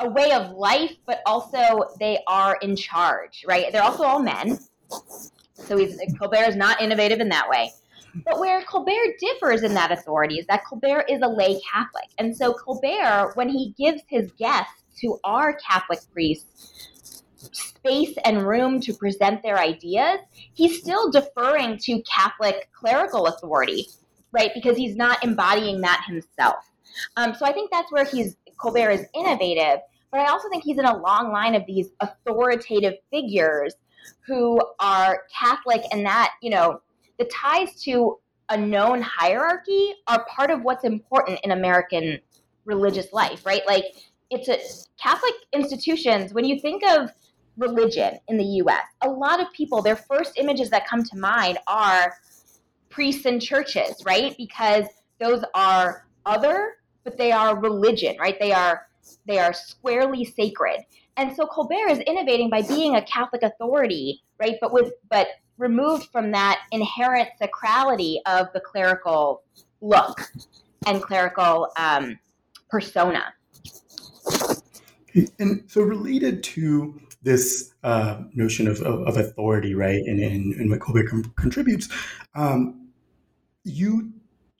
a 0.00 0.10
way 0.10 0.32
of 0.32 0.50
life, 0.50 0.96
but 1.06 1.22
also 1.24 1.84
they 2.00 2.18
are 2.26 2.58
in 2.62 2.74
charge, 2.74 3.44
right? 3.46 3.70
They're 3.70 3.84
also 3.84 4.02
all 4.02 4.18
men. 4.18 4.58
So 5.54 5.76
he's, 5.76 6.00
Colbert 6.18 6.48
is 6.48 6.56
not 6.56 6.82
innovative 6.82 7.20
in 7.20 7.28
that 7.28 7.48
way. 7.48 7.70
But 8.24 8.38
where 8.38 8.62
Colbert 8.62 9.16
differs 9.18 9.62
in 9.62 9.74
that 9.74 9.90
authority 9.90 10.38
is 10.38 10.46
that 10.46 10.64
Colbert 10.68 11.06
is 11.08 11.20
a 11.22 11.28
lay 11.28 11.60
Catholic. 11.60 12.08
And 12.18 12.36
so 12.36 12.52
Colbert, 12.52 13.32
when 13.34 13.48
he 13.48 13.74
gives 13.78 14.02
his 14.08 14.30
guests 14.32 14.82
who 15.00 15.18
are 15.24 15.58
Catholic 15.68 16.00
priests 16.12 17.22
space 17.36 18.14
and 18.24 18.46
room 18.46 18.80
to 18.80 18.94
present 18.94 19.42
their 19.42 19.58
ideas, 19.58 20.18
he's 20.54 20.78
still 20.78 21.10
deferring 21.10 21.78
to 21.78 22.02
Catholic 22.02 22.68
clerical 22.72 23.26
authority, 23.26 23.88
right? 24.30 24.52
Because 24.54 24.76
he's 24.76 24.96
not 24.96 25.24
embodying 25.24 25.80
that 25.80 26.04
himself. 26.06 26.70
Um, 27.16 27.34
so 27.34 27.46
I 27.46 27.52
think 27.52 27.70
that's 27.70 27.90
where 27.90 28.04
he's 28.04 28.36
Colbert 28.58 28.90
is 28.90 29.06
innovative, 29.14 29.80
but 30.12 30.20
I 30.20 30.26
also 30.26 30.48
think 30.48 30.62
he's 30.62 30.78
in 30.78 30.84
a 30.84 30.96
long 30.96 31.32
line 31.32 31.54
of 31.54 31.66
these 31.66 31.88
authoritative 32.00 32.94
figures 33.10 33.74
who 34.26 34.60
are 34.78 35.22
Catholic 35.36 35.82
and 35.90 36.06
that, 36.06 36.32
you 36.42 36.50
know, 36.50 36.80
the 37.22 37.30
ties 37.32 37.80
to 37.82 38.18
a 38.48 38.56
known 38.56 39.00
hierarchy 39.00 39.94
are 40.08 40.24
part 40.24 40.50
of 40.50 40.62
what's 40.62 40.84
important 40.84 41.38
in 41.44 41.52
American 41.52 42.18
religious 42.64 43.12
life, 43.12 43.46
right? 43.46 43.62
Like 43.66 43.84
it's 44.30 44.48
a 44.48 44.58
Catholic 45.00 45.34
institutions, 45.52 46.34
when 46.34 46.44
you 46.44 46.58
think 46.58 46.82
of 46.84 47.10
religion 47.56 48.18
in 48.26 48.38
the 48.38 48.44
US, 48.44 48.82
a 49.02 49.08
lot 49.08 49.40
of 49.40 49.52
people, 49.52 49.82
their 49.82 49.96
first 49.96 50.32
images 50.36 50.68
that 50.70 50.86
come 50.86 51.04
to 51.04 51.16
mind 51.16 51.58
are 51.68 52.14
priests 52.90 53.24
and 53.24 53.40
churches, 53.40 54.02
right? 54.04 54.34
Because 54.36 54.86
those 55.20 55.44
are 55.54 56.06
other 56.26 56.74
but 57.04 57.18
they 57.18 57.32
are 57.32 57.58
religion, 57.58 58.16
right? 58.18 58.38
They 58.40 58.52
are 58.52 58.86
they 59.26 59.38
are 59.38 59.52
squarely 59.52 60.24
sacred. 60.24 60.80
And 61.16 61.34
so 61.34 61.46
Colbert 61.46 61.90
is 61.90 61.98
innovating 62.00 62.48
by 62.48 62.62
being 62.62 62.94
a 62.94 63.02
Catholic 63.02 63.42
authority, 63.42 64.22
right? 64.38 64.56
But 64.60 64.72
with 64.72 64.92
but 65.10 65.28
removed 65.58 66.08
from 66.10 66.32
that 66.32 66.62
inherent 66.72 67.28
sacrality 67.40 68.18
of 68.26 68.48
the 68.52 68.60
clerical 68.60 69.42
look 69.80 70.30
and 70.86 71.02
clerical 71.02 71.68
um, 71.76 72.18
persona. 72.68 73.34
And 75.38 75.64
so, 75.66 75.82
related 75.82 76.42
to 76.44 76.98
this 77.22 77.74
uh, 77.84 78.22
notion 78.34 78.66
of, 78.66 78.80
of, 78.80 79.06
of, 79.06 79.16
authority, 79.16 79.74
right, 79.74 80.02
and, 80.06 80.18
and, 80.18 80.54
and 80.54 80.70
what 80.70 80.80
Colbert 80.80 81.08
com- 81.08 81.32
contributes, 81.36 81.88
um, 82.34 82.88
you 83.64 84.12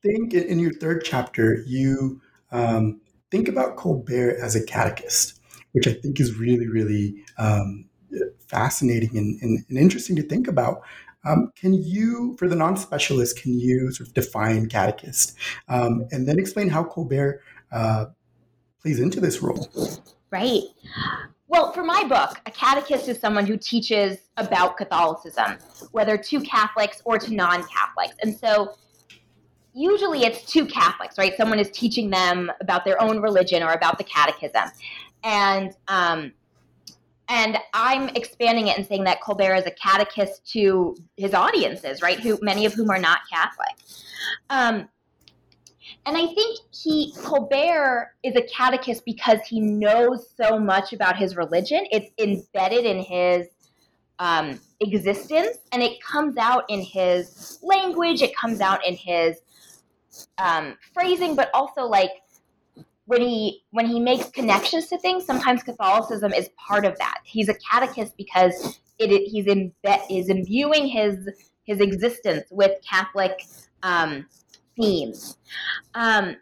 think 0.03 0.35
in 0.35 0.59
your 0.59 0.73
third 0.75 1.03
chapter, 1.05 1.63
you 1.67 2.21
um, 2.51 3.01
think 3.31 3.49
about 3.49 3.77
Colbert 3.77 4.37
as 4.41 4.55
a 4.55 4.65
catechist, 4.65 5.41
which 5.73 5.89
I 5.89 5.95
think 5.95 6.21
is 6.21 6.37
really, 6.37 6.69
really 6.69 7.25
um, 7.39 7.87
fascinating 8.47 9.17
and, 9.17 9.41
and, 9.43 9.65
and, 9.69 9.79
interesting 9.79 10.17
to 10.17 10.23
think 10.23 10.49
about. 10.49 10.83
Um, 11.25 11.53
can 11.55 11.75
you, 11.75 12.37
for 12.39 12.49
the 12.49 12.57
non 12.57 12.77
specialist, 12.77 13.41
can 13.41 13.59
you 13.59 13.93
sort 13.93 14.09
of 14.09 14.15
define 14.15 14.69
catechist 14.69 15.37
um, 15.69 16.07
and 16.11 16.27
then 16.27 16.39
explain 16.39 16.69
how 16.69 16.85
Colbert 16.85 17.41
uh, 17.71 18.07
plays 18.81 18.99
into 18.99 19.21
this 19.21 19.41
role? 19.41 19.69
Right. 20.31 20.63
Well, 21.47 21.73
for 21.73 21.85
my 21.85 22.05
book, 22.05 22.41
a 22.47 22.51
catechist 22.51 23.09
is 23.09 23.21
someone 23.21 23.47
who 23.47 23.57
teaches 23.57 24.19
about 24.37 24.77
Catholicism, 24.79 25.59
whether 25.93 26.17
to 26.17 26.41
Catholics 26.41 27.03
or 27.05 27.19
to 27.19 27.35
non 27.35 27.63
Catholics. 27.65 28.17
And 28.23 28.35
so 28.35 28.75
usually 29.75 30.25
it's 30.25 30.51
to 30.53 30.67
Catholics, 30.67 31.19
right? 31.19 31.37
Someone 31.37 31.59
is 31.59 31.71
teaching 31.71 32.11
them 32.11 32.51
about 32.61 32.85
their 32.85 33.01
own 33.01 33.21
religion 33.21 33.63
or 33.63 33.73
about 33.73 33.99
the 33.99 34.05
catechism. 34.05 34.71
And 35.25 35.75
um, 35.89 36.33
and 37.33 37.57
I'm 37.73 38.11
expanding 38.11 38.69
it 38.69 38.77
and 38.77 38.87
saying 38.87 39.05
that 39.05 39.23
Colbert 39.23 39.55
is 39.55 39.65
a 39.65 39.71
catechist 39.71 40.47
to 40.53 40.95
his 41.17 41.33
audiences, 41.33 42.03
right? 42.03 42.21
Who 42.21 42.39
many 42.43 42.67
of 42.67 42.75
whom 42.75 42.91
are 42.91 42.99
not 42.99 43.21
Catholic. 43.33 43.75
Um, 44.51 44.87
and 46.05 46.15
I 46.15 46.27
think 46.27 46.59
he 46.71 47.15
Colbert 47.17 48.13
is 48.23 48.37
a 48.37 48.43
catechist 48.43 49.07
because 49.07 49.41
he 49.49 49.61
knows 49.61 50.29
so 50.37 50.59
much 50.59 50.93
about 50.93 51.17
his 51.17 51.35
religion. 51.35 51.87
It's 51.91 52.11
embedded 52.19 52.85
in 52.85 52.99
his 52.99 53.47
um, 54.19 54.61
existence, 54.81 55.57
and 55.73 55.83
it 55.83 56.03
comes 56.03 56.37
out 56.37 56.65
in 56.69 56.83
his 56.83 57.59
language. 57.63 58.21
It 58.21 58.37
comes 58.37 58.61
out 58.61 58.87
in 58.87 58.95
his 58.95 59.39
um, 60.37 60.77
phrasing, 60.93 61.35
but 61.35 61.49
also 61.55 61.85
like 61.85 62.11
when 63.13 63.21
he 63.21 63.63
when 63.73 63.87
he 63.87 64.01
makes 64.01 64.31
connections 64.31 64.87
to 64.87 64.99
things. 64.99 65.27
Sometimes 65.27 65.63
Catholicism 65.63 66.33
is 66.33 66.49
part 66.57 66.87
of 66.87 66.97
that. 66.97 67.19
He's 67.25 67.51
a 67.51 67.55
catechist 67.71 68.17
because 68.17 68.81
it 68.99 69.29
he's 69.29 69.47
in 69.47 69.71
is 70.11 70.31
imbuing 70.31 70.87
his 70.87 71.29
his 71.65 71.81
existence 71.81 72.45
with 72.51 72.73
Catholic 72.89 73.45
um, 73.83 74.27
themes. 74.81 75.37
Um, 75.95 76.37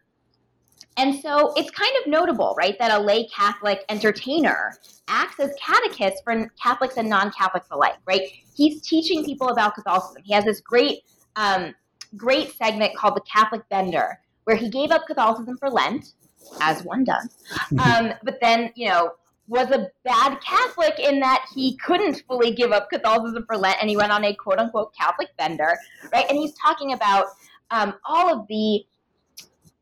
and 0.97 1.21
so 1.21 1.53
it's 1.57 1.71
kind 1.71 1.93
of 2.00 2.11
notable, 2.11 2.55
right, 2.57 2.77
that 2.79 2.93
a 2.93 3.03
lay 3.03 3.27
Catholic 3.29 3.85
entertainer 3.89 4.75
acts 5.09 5.41
as 5.41 5.53
catechist 5.61 6.23
for 6.23 6.49
Catholics 6.62 6.97
and 6.99 7.09
non 7.09 7.33
Catholics 7.33 7.67
alike, 7.73 7.97
right? 8.07 8.23
He's 8.55 8.81
teaching 8.83 9.25
people 9.25 9.49
about 9.49 9.75
Catholicism. 9.75 10.23
He 10.25 10.35
has 10.35 10.45
this 10.45 10.61
great 10.61 11.00
um, 11.35 11.75
great 12.17 12.55
segment 12.55 12.95
called 12.95 13.17
The 13.17 13.23
Catholic 13.23 13.69
Bender, 13.69 14.21
where 14.45 14.57
he 14.57 14.71
gave 14.71 14.93
up 14.93 15.07
Catholicism 15.09 15.57
for 15.59 15.69
Lent, 15.69 16.12
as 16.61 16.83
one 16.85 17.05
does, 17.05 17.29
um, 17.79 18.13
but 18.23 18.39
then, 18.41 18.71
you 18.75 18.89
know, 18.89 19.13
was 19.51 19.69
a 19.73 19.89
bad 20.05 20.41
Catholic 20.41 20.99
in 21.01 21.19
that 21.21 21.45
he 21.53 21.77
couldn't 21.79 22.23
fully 22.29 22.53
give 22.53 22.71
up 22.71 22.89
Catholicism 22.89 23.45
for 23.47 23.57
Lent 23.57 23.79
and 23.81 23.91
he 23.91 23.97
went 23.97 24.13
on 24.13 24.25
a 24.25 24.33
quote 24.35 24.59
unquote 24.59 24.95
Catholic 24.95 25.29
bender, 25.37 25.77
right? 26.13 26.25
And 26.31 26.39
he's 26.39 26.55
talking 26.55 26.93
about 26.93 27.27
um, 27.73 27.95
all 28.05 28.33
of 28.33 28.47
the 28.47 28.85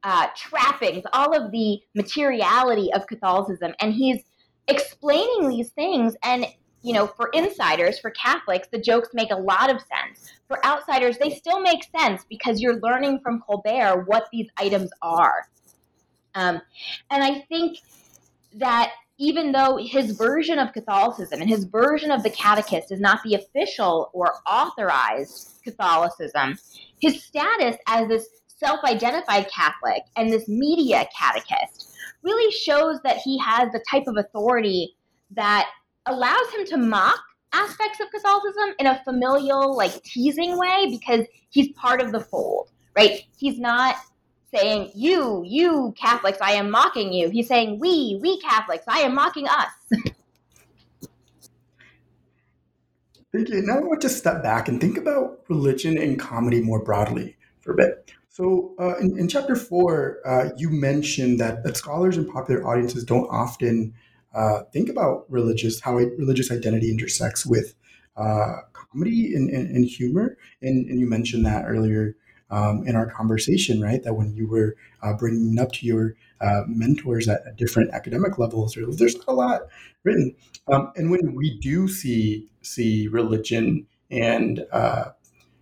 uh, 0.03 0.29
trappings, 0.35 1.05
all 1.13 1.37
of 1.37 1.53
the 1.53 1.81
materiality 1.95 2.91
of 2.95 3.07
Catholicism. 3.07 3.75
And 3.81 3.93
he's 3.93 4.23
explaining 4.69 5.51
these 5.51 5.71
things. 5.71 6.17
And 6.23 6.47
you 6.83 6.95
know, 6.95 7.07
for 7.07 7.29
insiders, 7.35 7.99
for 7.99 8.11
Catholics, 8.13 8.69
the 8.71 8.79
jokes 8.79 9.09
make 9.13 9.31
a 9.31 9.37
lot 9.37 9.69
of 9.71 9.81
sense. 9.81 10.33
For 10.47 10.65
outsiders, 10.65 11.19
they 11.19 11.31
still 11.31 11.61
make 11.61 11.81
sense 11.99 12.25
because 12.29 12.61
you're 12.61 12.81
learning 12.81 13.21
from 13.23 13.43
Colbert 13.47 14.05
what 14.07 14.29
these 14.33 14.49
items 14.57 14.91
are. 15.03 15.49
Um, 16.35 16.61
and 17.11 17.25
I 17.25 17.41
think 17.49 17.79
that 18.55 18.93
even 19.19 19.51
though 19.53 19.77
his 19.77 20.13
version 20.13 20.59
of 20.59 20.73
Catholicism 20.73 21.41
and 21.41 21.51
his 21.51 21.65
version 21.65 22.11
of 22.11 22.23
the 22.23 22.31
Catechist 22.31 22.93
is 22.93 23.01
not 23.01 23.23
the 23.25 23.35
official 23.35 24.11
or 24.13 24.35
authorized 24.47 25.61
Catholicism, 25.65 26.59
his 27.01 27.23
status 27.25 27.77
as 27.89 28.09
this 28.09 28.29
self 28.47 28.83
identified 28.85 29.49
Catholic 29.51 30.03
and 30.17 30.33
this 30.33 30.49
media 30.49 31.07
catechist 31.17 31.93
really 32.23 32.51
shows 32.53 33.01
that 33.05 33.17
he 33.19 33.39
has 33.39 33.71
the 33.73 33.83
type 33.91 34.05
of 34.07 34.17
authority 34.17 34.95
that 35.33 35.69
allows 36.07 36.51
him 36.53 36.67
to 36.67 36.77
mock 36.77 37.21
aspects 37.53 38.01
of 38.01 38.11
Catholicism 38.11 38.75
in 38.79 38.87
a 38.87 39.03
familial, 39.05 39.77
like 39.77 40.03
teasing 40.03 40.59
way 40.59 40.87
because 40.91 41.27
he's 41.51 41.73
part 41.73 42.01
of 42.01 42.13
the 42.13 42.21
fold, 42.21 42.69
right? 42.97 43.23
He's 43.37 43.59
not 43.59 43.97
saying, 44.55 44.93
You, 44.95 45.43
you 45.47 45.95
Catholics, 45.99 46.39
I 46.41 46.53
am 46.53 46.71
mocking 46.71 47.13
you. 47.13 47.29
He's 47.31 47.49
saying, 47.49 47.79
We, 47.79 48.19
we 48.23 48.41
Catholics, 48.41 48.85
I 48.89 49.01
am 49.01 49.15
mocking 49.15 49.47
us. 49.49 49.71
Thank 53.33 53.51
you. 53.51 53.61
Now 53.63 53.77
I 53.77 53.81
want 53.81 54.01
to 54.01 54.09
step 54.09 54.43
back 54.43 54.69
and 54.69 54.81
think 54.81 54.97
about 54.97 55.41
religion 55.49 55.99
and 55.99 56.19
comedy 56.19 56.63
more 56.63 56.83
broadly 56.83 57.37
for 57.61 57.73
a 57.73 57.77
bit. 57.77 58.11
So, 58.31 58.75
uh, 58.79 58.97
in, 58.99 59.19
in, 59.19 59.29
chapter 59.29 59.55
four, 59.57 60.21
uh, 60.25 60.51
you 60.57 60.71
mentioned 60.71 61.41
that, 61.41 61.65
that 61.65 61.77
scholars 61.77 62.17
and 62.17 62.29
popular 62.29 62.67
audiences 62.67 63.05
don't 63.05 63.27
often 63.29 63.93
uh, 64.35 64.63
think 64.73 64.89
about 64.89 65.25
religious 65.29 65.81
how 65.81 65.97
religious 65.97 66.51
identity 66.51 66.91
intersects 66.91 67.45
with 67.45 67.75
uh, 68.17 68.59
comedy 68.73 69.35
and, 69.35 69.51
and, 69.51 69.75
and, 69.75 69.85
humor. 69.85 70.37
And 70.63 70.87
you 71.01 71.07
mentioned 71.07 71.45
that 71.47 71.65
earlier 71.67 72.17
um, 72.51 72.87
in 72.87 72.97
our 72.97 73.07
conversation, 73.11 73.81
right? 73.81 74.03
That 74.03 74.15
when 74.15 74.35
you 74.35 74.47
were 74.47 74.77
uh, 75.03 75.15
bringing 75.15 75.59
up 75.59 75.73
to 75.73 75.87
your 75.87 76.15
uh, 76.41 76.63
mentors 76.67 77.29
at, 77.29 77.57
different 77.57 77.93
academic 77.93 78.39
levels, 78.39 78.77
there's 78.93 79.17
a 79.27 79.33
lot 79.33 79.63
written. 80.05 80.35
Um, 80.69 80.93
and 80.97 81.11
when 81.11 81.35
we 81.35 81.59
do 81.59 81.89
see 81.89 82.47
see 82.63 83.09
religion 83.09 83.87
and 84.11 84.67
uh, 84.73 85.11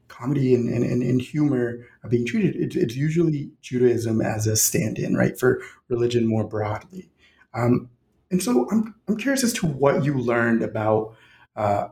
comedy 0.09 0.55
and, 0.55 0.69
and, 0.69 1.02
and, 1.02 1.21
humor 1.21 1.87
being 2.09 2.25
treated, 2.25 2.57
it, 2.57 2.76
it's 2.76 2.97
usually 2.97 3.50
Judaism 3.61 4.21
as 4.21 4.47
a 4.47 4.57
stand-in, 4.57 5.14
right, 5.14 5.38
for 5.38 5.61
religion 5.88 6.26
more 6.26 6.45
broadly. 6.45 7.11
Um, 7.55 7.90
and 8.31 8.43
so 8.43 8.69
I'm, 8.71 8.95
I'm 9.09 9.16
curious 9.16 9.45
as 9.45 9.52
to 9.55 9.66
what 9.66 10.05
you 10.05 10.14
learned 10.14 10.62
about 10.62 11.14
uh, 11.55 11.88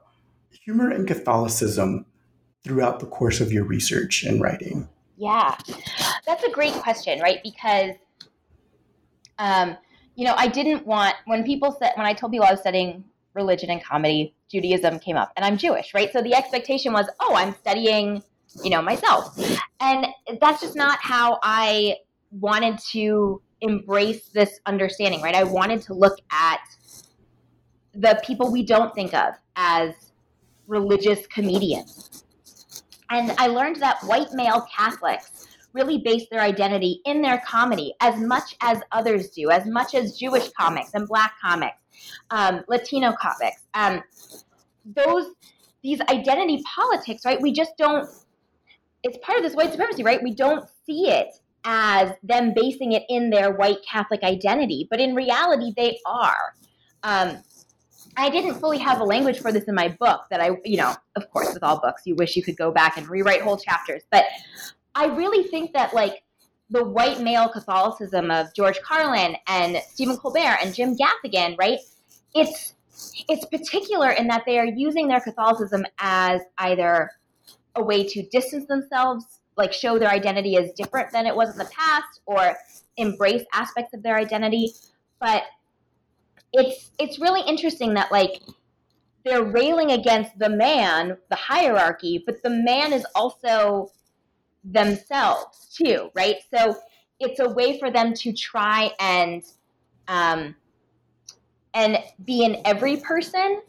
humor 0.50 0.90
and 0.90 1.06
Catholicism 1.06 2.06
throughout 2.64 2.98
the 2.98 3.06
course 3.06 3.40
of 3.40 3.52
your 3.52 3.64
research 3.64 4.24
and 4.24 4.40
writing. 4.40 4.88
Yeah, 5.16 5.56
that's 6.26 6.42
a 6.42 6.50
great 6.50 6.72
question, 6.74 7.20
right? 7.20 7.38
Because, 7.44 7.94
um, 9.38 9.76
you 10.16 10.24
know, 10.24 10.34
I 10.36 10.48
didn't 10.48 10.86
want, 10.86 11.14
when 11.26 11.44
people 11.44 11.76
said, 11.78 11.92
when 11.94 12.06
I 12.06 12.14
told 12.14 12.32
people 12.32 12.46
I 12.46 12.50
was 12.50 12.60
studying 12.60 13.04
religion 13.34 13.70
and 13.70 13.82
comedy, 13.82 14.34
Judaism 14.50 14.98
came 14.98 15.16
up, 15.16 15.32
and 15.36 15.44
I'm 15.44 15.56
Jewish, 15.56 15.92
right? 15.94 16.10
So 16.12 16.22
the 16.22 16.34
expectation 16.34 16.92
was, 16.92 17.06
oh, 17.20 17.34
I'm 17.34 17.54
studying, 17.54 18.22
you 18.62 18.70
know, 18.70 18.80
myself. 18.80 19.38
And 19.80 20.06
that's 20.40 20.60
just 20.60 20.74
not 20.76 20.98
how 21.00 21.38
I 21.42 21.96
wanted 22.30 22.78
to 22.92 23.40
embrace 23.60 24.28
this 24.28 24.60
understanding, 24.66 25.22
right? 25.22 25.34
I 25.34 25.44
wanted 25.44 25.82
to 25.82 25.94
look 25.94 26.18
at 26.30 26.60
the 27.94 28.20
people 28.24 28.50
we 28.50 28.64
don't 28.64 28.94
think 28.94 29.14
of 29.14 29.34
as 29.56 29.94
religious 30.66 31.26
comedians. 31.26 32.23
And 33.10 33.32
I 33.38 33.48
learned 33.48 33.76
that 33.76 34.02
white 34.04 34.32
male 34.32 34.66
Catholics 34.74 35.46
really 35.72 35.98
base 35.98 36.26
their 36.30 36.40
identity 36.40 37.00
in 37.04 37.20
their 37.20 37.42
comedy 37.46 37.94
as 38.00 38.18
much 38.20 38.56
as 38.60 38.78
others 38.92 39.30
do, 39.30 39.50
as 39.50 39.66
much 39.66 39.94
as 39.94 40.16
Jewish 40.16 40.48
comics 40.50 40.94
and 40.94 41.06
black 41.06 41.34
comics, 41.42 41.78
um, 42.30 42.62
Latino 42.68 43.12
comics. 43.20 43.62
Um, 43.74 44.02
those 44.84 45.26
these 45.82 46.00
identity 46.08 46.62
politics, 46.74 47.24
right? 47.24 47.40
We 47.40 47.52
just 47.52 47.72
don't. 47.76 48.08
It's 49.02 49.18
part 49.18 49.38
of 49.38 49.44
this 49.44 49.54
white 49.54 49.70
supremacy, 49.70 50.02
right? 50.02 50.22
We 50.22 50.34
don't 50.34 50.66
see 50.86 51.10
it 51.10 51.28
as 51.64 52.12
them 52.22 52.54
basing 52.54 52.92
it 52.92 53.02
in 53.08 53.30
their 53.30 53.52
white 53.52 53.78
Catholic 53.88 54.22
identity, 54.22 54.86
but 54.90 55.00
in 55.00 55.14
reality, 55.14 55.72
they 55.76 55.98
are. 56.06 56.54
Um, 57.02 57.42
I 58.16 58.30
didn't 58.30 58.54
fully 58.54 58.78
have 58.78 59.00
a 59.00 59.04
language 59.04 59.40
for 59.40 59.52
this 59.52 59.64
in 59.64 59.74
my 59.74 59.88
book 59.88 60.22
that 60.30 60.40
I, 60.40 60.50
you 60.64 60.76
know, 60.76 60.94
of 61.16 61.30
course, 61.30 61.52
with 61.52 61.62
all 61.62 61.80
books, 61.80 62.02
you 62.04 62.14
wish 62.14 62.36
you 62.36 62.42
could 62.42 62.56
go 62.56 62.70
back 62.70 62.96
and 62.96 63.08
rewrite 63.08 63.42
whole 63.42 63.56
chapters. 63.56 64.02
But 64.10 64.24
I 64.94 65.06
really 65.06 65.48
think 65.48 65.72
that, 65.72 65.94
like, 65.94 66.22
the 66.70 66.84
white 66.84 67.20
male 67.20 67.48
Catholicism 67.48 68.30
of 68.30 68.54
George 68.54 68.80
Carlin 68.82 69.36
and 69.48 69.78
Stephen 69.88 70.16
Colbert 70.16 70.58
and 70.62 70.74
Jim 70.74 70.96
Gaffigan, 70.96 71.56
right? 71.58 71.78
It's 72.34 72.74
it's 73.28 73.44
particular 73.46 74.10
in 74.10 74.28
that 74.28 74.44
they 74.46 74.58
are 74.58 74.66
using 74.66 75.08
their 75.08 75.20
Catholicism 75.20 75.84
as 75.98 76.40
either 76.58 77.10
a 77.74 77.82
way 77.82 78.06
to 78.06 78.22
distance 78.28 78.66
themselves 78.66 79.40
like 79.56 79.72
show 79.72 79.98
their 79.98 80.10
identity 80.10 80.56
as 80.56 80.72
different 80.72 81.12
than 81.12 81.26
it 81.26 81.34
was 81.34 81.50
in 81.50 81.58
the 81.58 81.70
past 81.72 82.20
or 82.26 82.56
embrace 82.96 83.44
aspects 83.52 83.94
of 83.94 84.02
their 84.02 84.16
identity 84.16 84.72
but 85.20 85.42
it's 86.54 86.90
it's 86.98 87.18
really 87.18 87.42
interesting 87.46 87.94
that 87.94 88.10
like 88.10 88.40
they're 89.24 89.42
railing 89.42 89.92
against 89.92 90.38
the 90.38 90.48
man 90.48 91.16
the 91.28 91.36
hierarchy 91.36 92.22
but 92.24 92.42
the 92.42 92.50
man 92.50 92.92
is 92.92 93.04
also 93.14 93.90
themselves 94.62 95.68
too 95.74 96.10
right? 96.14 96.36
So 96.54 96.76
it's 97.20 97.40
a 97.40 97.48
way 97.48 97.78
for 97.78 97.90
them 97.90 98.14
to 98.14 98.32
try 98.32 98.90
and 99.00 99.42
um, 100.08 100.54
and 101.74 101.98
be 102.24 102.44
in 102.44 102.62
every 102.64 102.98
person 102.98 103.60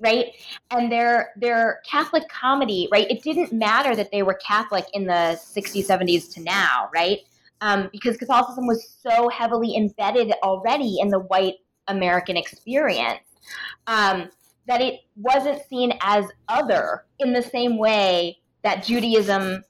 right? 0.00 0.26
And 0.70 0.90
their 0.90 1.30
their 1.36 1.80
catholic 1.88 2.28
comedy 2.28 2.88
right 2.90 3.08
it 3.08 3.22
didn't 3.22 3.52
matter 3.52 3.94
that 3.94 4.10
they 4.10 4.24
were 4.24 4.38
catholic 4.44 4.86
in 4.92 5.06
the 5.06 5.38
60s 5.40 5.86
70s 5.86 6.32
to 6.34 6.40
now 6.42 6.88
right? 6.92 7.20
Um, 7.60 7.88
because 7.92 8.16
catholicism 8.16 8.66
was 8.66 8.98
so 9.00 9.28
heavily 9.28 9.76
embedded 9.76 10.32
already 10.42 10.98
in 10.98 11.08
the 11.08 11.20
white 11.20 11.54
american 11.88 12.36
experience 12.36 13.20
um, 13.86 14.28
that 14.66 14.80
it 14.80 15.00
wasn't 15.16 15.60
seen 15.66 15.92
as 16.00 16.24
other 16.48 17.04
in 17.18 17.32
the 17.32 17.42
same 17.42 17.78
way 17.78 18.38
that 18.62 18.84
judaism 18.84 19.62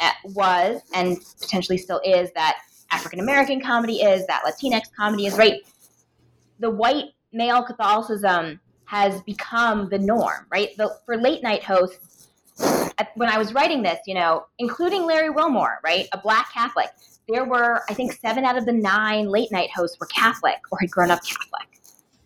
uh, 0.00 0.10
was 0.24 0.80
and 0.94 1.18
potentially 1.40 1.78
still 1.78 2.00
is 2.04 2.30
that 2.32 2.58
african 2.92 3.20
american 3.20 3.60
comedy 3.60 4.02
is 4.02 4.26
that 4.26 4.42
latinx 4.44 4.82
comedy 4.96 5.26
is 5.26 5.36
right 5.36 5.60
the 6.58 6.70
white 6.70 7.06
male 7.32 7.62
Catholicism 7.62 8.60
has 8.86 9.20
become 9.22 9.88
the 9.88 9.98
norm, 9.98 10.46
right? 10.50 10.70
The, 10.76 10.96
for 11.04 11.16
late 11.16 11.42
night 11.42 11.62
hosts, 11.62 12.28
when 13.14 13.28
I 13.28 13.36
was 13.36 13.52
writing 13.52 13.82
this, 13.82 13.98
you 14.06 14.14
know, 14.14 14.46
including 14.58 15.04
Larry 15.04 15.30
Wilmore, 15.30 15.80
right, 15.84 16.08
a 16.12 16.18
black 16.18 16.52
Catholic, 16.52 16.88
there 17.28 17.44
were, 17.44 17.82
I 17.88 17.94
think, 17.94 18.12
seven 18.12 18.44
out 18.44 18.56
of 18.56 18.66
the 18.66 18.72
nine 18.72 19.26
late 19.26 19.50
night 19.50 19.70
hosts 19.74 19.98
were 19.98 20.06
Catholic 20.06 20.58
or 20.70 20.78
had 20.80 20.90
grown 20.90 21.10
up 21.10 21.20
Catholic, 21.24 21.80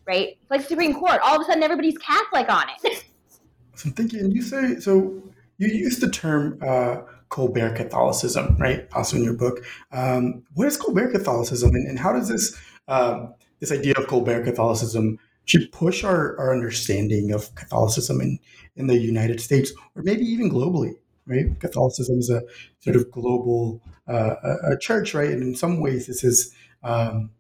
right? 0.07 0.37
Like 0.51 0.63
Supreme 0.63 0.95
Court. 0.95 1.21
All 1.23 1.37
of 1.37 1.43
a 1.43 1.45
sudden, 1.45 1.63
everybody's 1.63 1.99
Catholic 1.99 2.51
on 2.51 2.65
it. 2.83 3.05
so 3.75 3.89
I'm 3.89 3.95
thinking, 3.95 4.31
you 4.31 4.43
say, 4.43 4.79
so 4.79 5.23
you 5.59 5.69
use 5.69 5.99
the 5.99 6.11
term 6.11 6.59
uh, 6.63 7.03
Colbert 7.31 7.77
Catholicism, 7.77 8.57
right? 8.59 8.89
Also 8.93 9.17
in 9.17 9.25
your 9.25 9.35
book. 9.35 9.65
Um, 9.93 10.43
what 10.55 10.67
is 10.67 10.77
Colbert 10.77 11.13
Catholicism 11.13 11.71
and, 11.75 11.89
and 11.89 11.99
how 11.99 12.13
does 12.13 12.29
this 12.29 12.57
um, 12.89 13.35
this 13.61 13.71
idea 13.71 13.95
of 13.97 14.07
Colbert 14.09 14.45
Catholicism 14.45 15.19
should 15.45 15.71
push 15.73 16.03
our, 16.03 16.39
our 16.39 16.53
understanding 16.53 17.33
of 17.33 17.55
Catholicism 17.55 18.21
in, 18.21 18.39
in 18.77 18.87
the 18.87 18.97
United 18.97 19.41
States 19.41 19.73
or 19.95 20.03
maybe 20.03 20.25
even 20.25 20.51
globally, 20.51 20.95
right? 21.31 21.59
Catholicism 21.61 22.19
is 22.19 22.31
a 22.31 22.43
sort 22.81 22.97
of 22.97 23.11
global 23.11 23.81
uh, 24.09 24.35
a, 24.43 24.73
a 24.73 24.79
church, 24.79 25.15
right? 25.15 25.31
And 25.31 25.43
in 25.43 25.55
some 25.55 25.81
ways, 25.81 26.07
this 26.07 26.25
is 26.25 26.55
um, 26.83 27.31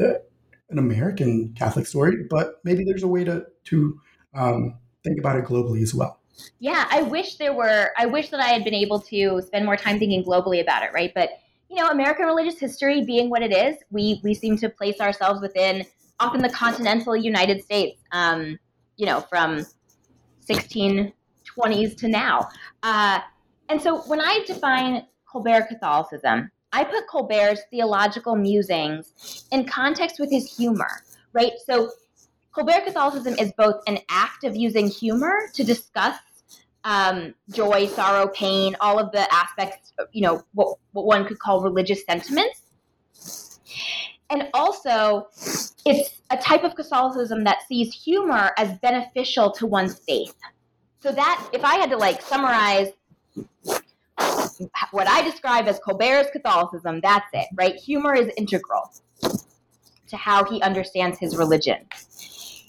uh, 0.00 0.14
an 0.70 0.78
American 0.78 1.54
Catholic 1.56 1.86
story, 1.86 2.24
but 2.30 2.60
maybe 2.64 2.84
there's 2.84 3.02
a 3.02 3.08
way 3.08 3.24
to, 3.24 3.44
to 3.64 4.00
um, 4.34 4.78
think 5.04 5.18
about 5.18 5.36
it 5.36 5.44
globally 5.44 5.82
as 5.82 5.94
well. 5.94 6.20
Yeah, 6.58 6.86
I 6.90 7.02
wish 7.02 7.36
there 7.36 7.54
were, 7.54 7.90
I 7.96 8.06
wish 8.06 8.28
that 8.30 8.40
I 8.40 8.48
had 8.48 8.62
been 8.62 8.74
able 8.74 9.00
to 9.00 9.42
spend 9.46 9.64
more 9.64 9.76
time 9.76 9.98
thinking 9.98 10.22
globally 10.22 10.60
about 10.60 10.82
it, 10.82 10.90
right? 10.92 11.12
But 11.14 11.30
you 11.68 11.76
know, 11.76 11.88
American 11.88 12.26
religious 12.26 12.58
history 12.60 13.04
being 13.04 13.28
what 13.28 13.42
it 13.42 13.52
is, 13.52 13.76
we 13.90 14.20
we 14.22 14.34
seem 14.34 14.56
to 14.58 14.68
place 14.68 15.00
ourselves 15.00 15.40
within 15.40 15.84
often 16.20 16.40
the 16.40 16.48
continental 16.48 17.16
United 17.16 17.62
States. 17.62 18.00
Um, 18.12 18.58
you 18.96 19.04
know, 19.04 19.20
from 19.20 19.66
1620s 21.56 21.96
to 21.98 22.08
now. 22.08 22.48
Uh, 22.82 23.20
and 23.68 23.80
so 23.80 24.02
when 24.02 24.20
I 24.20 24.44
define 24.46 25.06
Colbert 25.30 25.66
Catholicism, 25.68 26.50
I 26.72 26.84
put 26.84 27.06
Colbert's 27.08 27.62
theological 27.70 28.36
musings 28.36 29.46
in 29.50 29.64
context 29.64 30.18
with 30.18 30.30
his 30.30 30.56
humor, 30.56 31.02
right? 31.32 31.52
So 31.64 31.90
Colbert 32.52 32.84
Catholicism 32.84 33.34
is 33.38 33.52
both 33.56 33.76
an 33.86 33.98
act 34.08 34.44
of 34.44 34.56
using 34.56 34.88
humor 34.88 35.48
to 35.54 35.64
discuss 35.64 36.18
um, 36.84 37.34
joy, 37.50 37.86
sorrow, 37.86 38.28
pain, 38.28 38.76
all 38.80 38.98
of 38.98 39.10
the 39.12 39.32
aspects, 39.34 39.92
you 40.12 40.22
know, 40.22 40.42
what, 40.54 40.78
what 40.92 41.04
one 41.04 41.26
could 41.26 41.38
call 41.38 41.60
religious 41.60 42.04
sentiments. 42.04 42.60
And 44.30 44.48
also, 44.54 45.28
it's 45.84 46.20
a 46.30 46.36
type 46.36 46.64
of 46.64 46.74
Catholicism 46.74 47.44
that 47.44 47.58
sees 47.68 47.92
humor 47.92 48.52
as 48.56 48.78
beneficial 48.78 49.50
to 49.52 49.66
one's 49.66 49.98
faith. 50.00 50.34
So 51.06 51.12
that, 51.12 51.48
if 51.52 51.64
I 51.64 51.76
had 51.76 51.88
to 51.90 51.96
like 51.96 52.20
summarize 52.20 52.88
what 54.90 55.06
I 55.06 55.22
describe 55.22 55.68
as 55.68 55.78
Colbert's 55.78 56.30
Catholicism, 56.32 57.00
that's 57.00 57.28
it, 57.32 57.46
right? 57.54 57.76
Humor 57.76 58.14
is 58.14 58.32
integral 58.36 58.92
to 59.22 60.16
how 60.16 60.42
he 60.42 60.60
understands 60.62 61.16
his 61.20 61.36
religion 61.36 61.86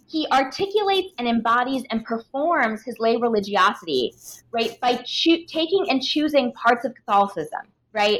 he 0.07 0.27
articulates 0.31 1.13
and 1.17 1.27
embodies 1.27 1.83
and 1.89 2.03
performs 2.05 2.81
his 2.83 2.97
lay 2.99 3.17
religiosity, 3.17 4.13
right, 4.51 4.79
by 4.79 4.95
cho- 5.05 5.43
taking 5.47 5.85
and 5.89 6.01
choosing 6.01 6.53
parts 6.53 6.85
of 6.85 6.95
Catholicism, 6.95 7.61
right? 7.91 8.19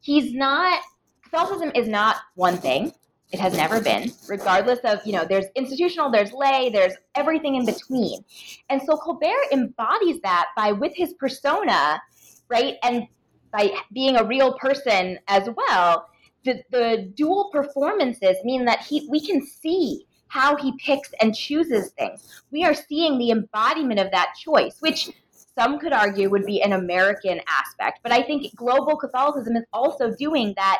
He's 0.00 0.32
not, 0.32 0.80
Catholicism 1.24 1.72
is 1.74 1.88
not 1.88 2.16
one 2.36 2.56
thing. 2.56 2.92
It 3.32 3.40
has 3.40 3.56
never 3.56 3.80
been, 3.80 4.12
regardless 4.28 4.78
of, 4.84 5.04
you 5.04 5.12
know, 5.12 5.24
there's 5.24 5.46
institutional, 5.56 6.12
there's 6.12 6.32
lay, 6.32 6.70
there's 6.70 6.94
everything 7.16 7.56
in 7.56 7.66
between. 7.66 8.24
And 8.70 8.80
so 8.80 8.96
Colbert 8.96 9.50
embodies 9.50 10.20
that 10.22 10.46
by, 10.56 10.70
with 10.72 10.94
his 10.94 11.12
persona, 11.14 12.00
right, 12.48 12.76
and 12.84 13.08
by 13.52 13.72
being 13.92 14.16
a 14.16 14.24
real 14.24 14.56
person 14.58 15.18
as 15.26 15.48
well, 15.56 16.08
the, 16.44 16.62
the 16.70 17.12
dual 17.14 17.50
performances 17.52 18.36
mean 18.44 18.64
that 18.66 18.80
he, 18.80 19.08
we 19.10 19.20
can 19.20 19.44
see 19.44 20.06
how 20.28 20.56
he 20.56 20.72
picks 20.78 21.10
and 21.20 21.34
chooses 21.34 21.90
things. 21.92 22.42
We 22.50 22.64
are 22.64 22.74
seeing 22.74 23.18
the 23.18 23.30
embodiment 23.30 23.98
of 23.98 24.10
that 24.12 24.34
choice, 24.38 24.76
which 24.80 25.10
some 25.58 25.78
could 25.78 25.92
argue 25.92 26.30
would 26.30 26.46
be 26.46 26.62
an 26.62 26.72
American 26.72 27.40
aspect. 27.48 28.00
But 28.02 28.12
I 28.12 28.22
think 28.22 28.54
global 28.54 28.96
Catholicism 28.96 29.56
is 29.56 29.64
also 29.72 30.14
doing 30.14 30.52
that 30.56 30.78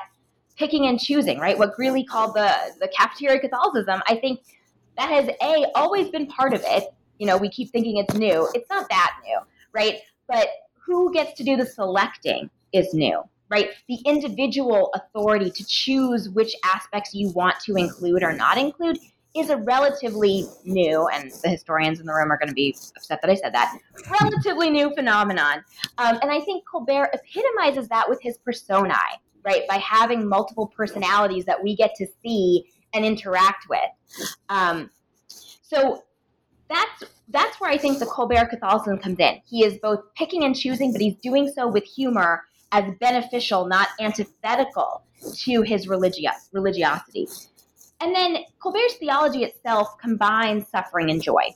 picking 0.56 0.86
and 0.86 0.98
choosing, 0.98 1.38
right? 1.38 1.58
What 1.58 1.74
Greeley 1.74 2.04
called 2.04 2.34
the, 2.34 2.54
the 2.80 2.88
cafeteria 2.88 3.38
Catholicism. 3.38 4.02
I 4.08 4.16
think 4.16 4.40
that 4.96 5.10
has 5.10 5.28
A, 5.42 5.66
always 5.74 6.08
been 6.08 6.26
part 6.26 6.54
of 6.54 6.62
it. 6.64 6.84
You 7.18 7.26
know, 7.26 7.36
we 7.36 7.48
keep 7.48 7.70
thinking 7.70 7.98
it's 7.98 8.14
new. 8.14 8.48
It's 8.54 8.68
not 8.70 8.88
that 8.88 9.16
new, 9.24 9.38
right? 9.72 10.00
But 10.28 10.48
who 10.74 11.12
gets 11.12 11.34
to 11.34 11.44
do 11.44 11.56
the 11.56 11.66
selecting 11.66 12.50
is 12.72 12.94
new, 12.94 13.22
right? 13.48 13.70
The 13.88 13.98
individual 14.04 14.92
authority 14.94 15.50
to 15.50 15.64
choose 15.64 16.28
which 16.30 16.54
aspects 16.64 17.14
you 17.14 17.30
want 17.30 17.56
to 17.60 17.76
include 17.76 18.22
or 18.22 18.32
not 18.32 18.58
include 18.58 18.98
is 19.34 19.50
a 19.50 19.56
relatively 19.58 20.46
new, 20.64 21.06
and 21.08 21.30
the 21.42 21.50
historians 21.50 22.00
in 22.00 22.06
the 22.06 22.12
room 22.14 22.32
are 22.32 22.38
going 22.38 22.48
to 22.48 22.54
be 22.54 22.74
upset 22.96 23.20
that 23.20 23.30
I 23.30 23.34
said 23.34 23.52
that, 23.52 23.78
relatively 24.22 24.70
new 24.70 24.94
phenomenon. 24.94 25.62
Um, 25.98 26.18
and 26.22 26.30
I 26.30 26.40
think 26.40 26.64
Colbert 26.66 27.10
epitomizes 27.12 27.88
that 27.88 28.08
with 28.08 28.20
his 28.22 28.38
personae, 28.38 28.94
right? 29.46 29.62
By 29.68 29.76
having 29.76 30.28
multiple 30.28 30.66
personalities 30.66 31.44
that 31.44 31.62
we 31.62 31.76
get 31.76 31.94
to 31.94 32.06
see 32.22 32.66
and 32.92 33.04
interact 33.04 33.68
with. 33.70 34.28
Um, 34.48 34.90
so 35.62 36.02
that's 36.68 37.04
that's 37.28 37.60
where 37.60 37.70
I 37.70 37.78
think 37.78 37.98
the 37.98 38.06
Colbert 38.06 38.46
Catholicism 38.46 38.98
comes 38.98 39.18
in. 39.18 39.40
He 39.48 39.64
is 39.64 39.78
both 39.82 40.00
picking 40.16 40.44
and 40.44 40.54
choosing, 40.54 40.92
but 40.92 41.00
he's 41.00 41.16
doing 41.16 41.50
so 41.54 41.68
with 41.68 41.84
humor 41.84 42.44
as 42.72 42.84
beneficial, 43.00 43.66
not 43.66 43.88
antithetical 44.00 45.02
to 45.38 45.62
his 45.62 45.88
religious 45.88 46.48
religiosity. 46.52 47.28
And 48.00 48.14
then 48.14 48.38
Colbert's 48.60 48.94
theology 48.94 49.44
itself 49.44 49.96
combines 49.98 50.68
suffering 50.68 51.10
and 51.10 51.22
joy, 51.22 51.54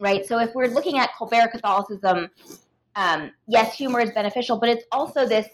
right? 0.00 0.26
So 0.26 0.38
if 0.38 0.54
we're 0.54 0.66
looking 0.66 0.98
at 0.98 1.10
Colbert 1.16 1.48
Catholicism, 1.52 2.30
um, 2.96 3.30
yes, 3.46 3.74
humor 3.74 4.00
is 4.00 4.10
beneficial, 4.10 4.58
but 4.58 4.68
it's 4.68 4.84
also 4.90 5.26
this 5.26 5.46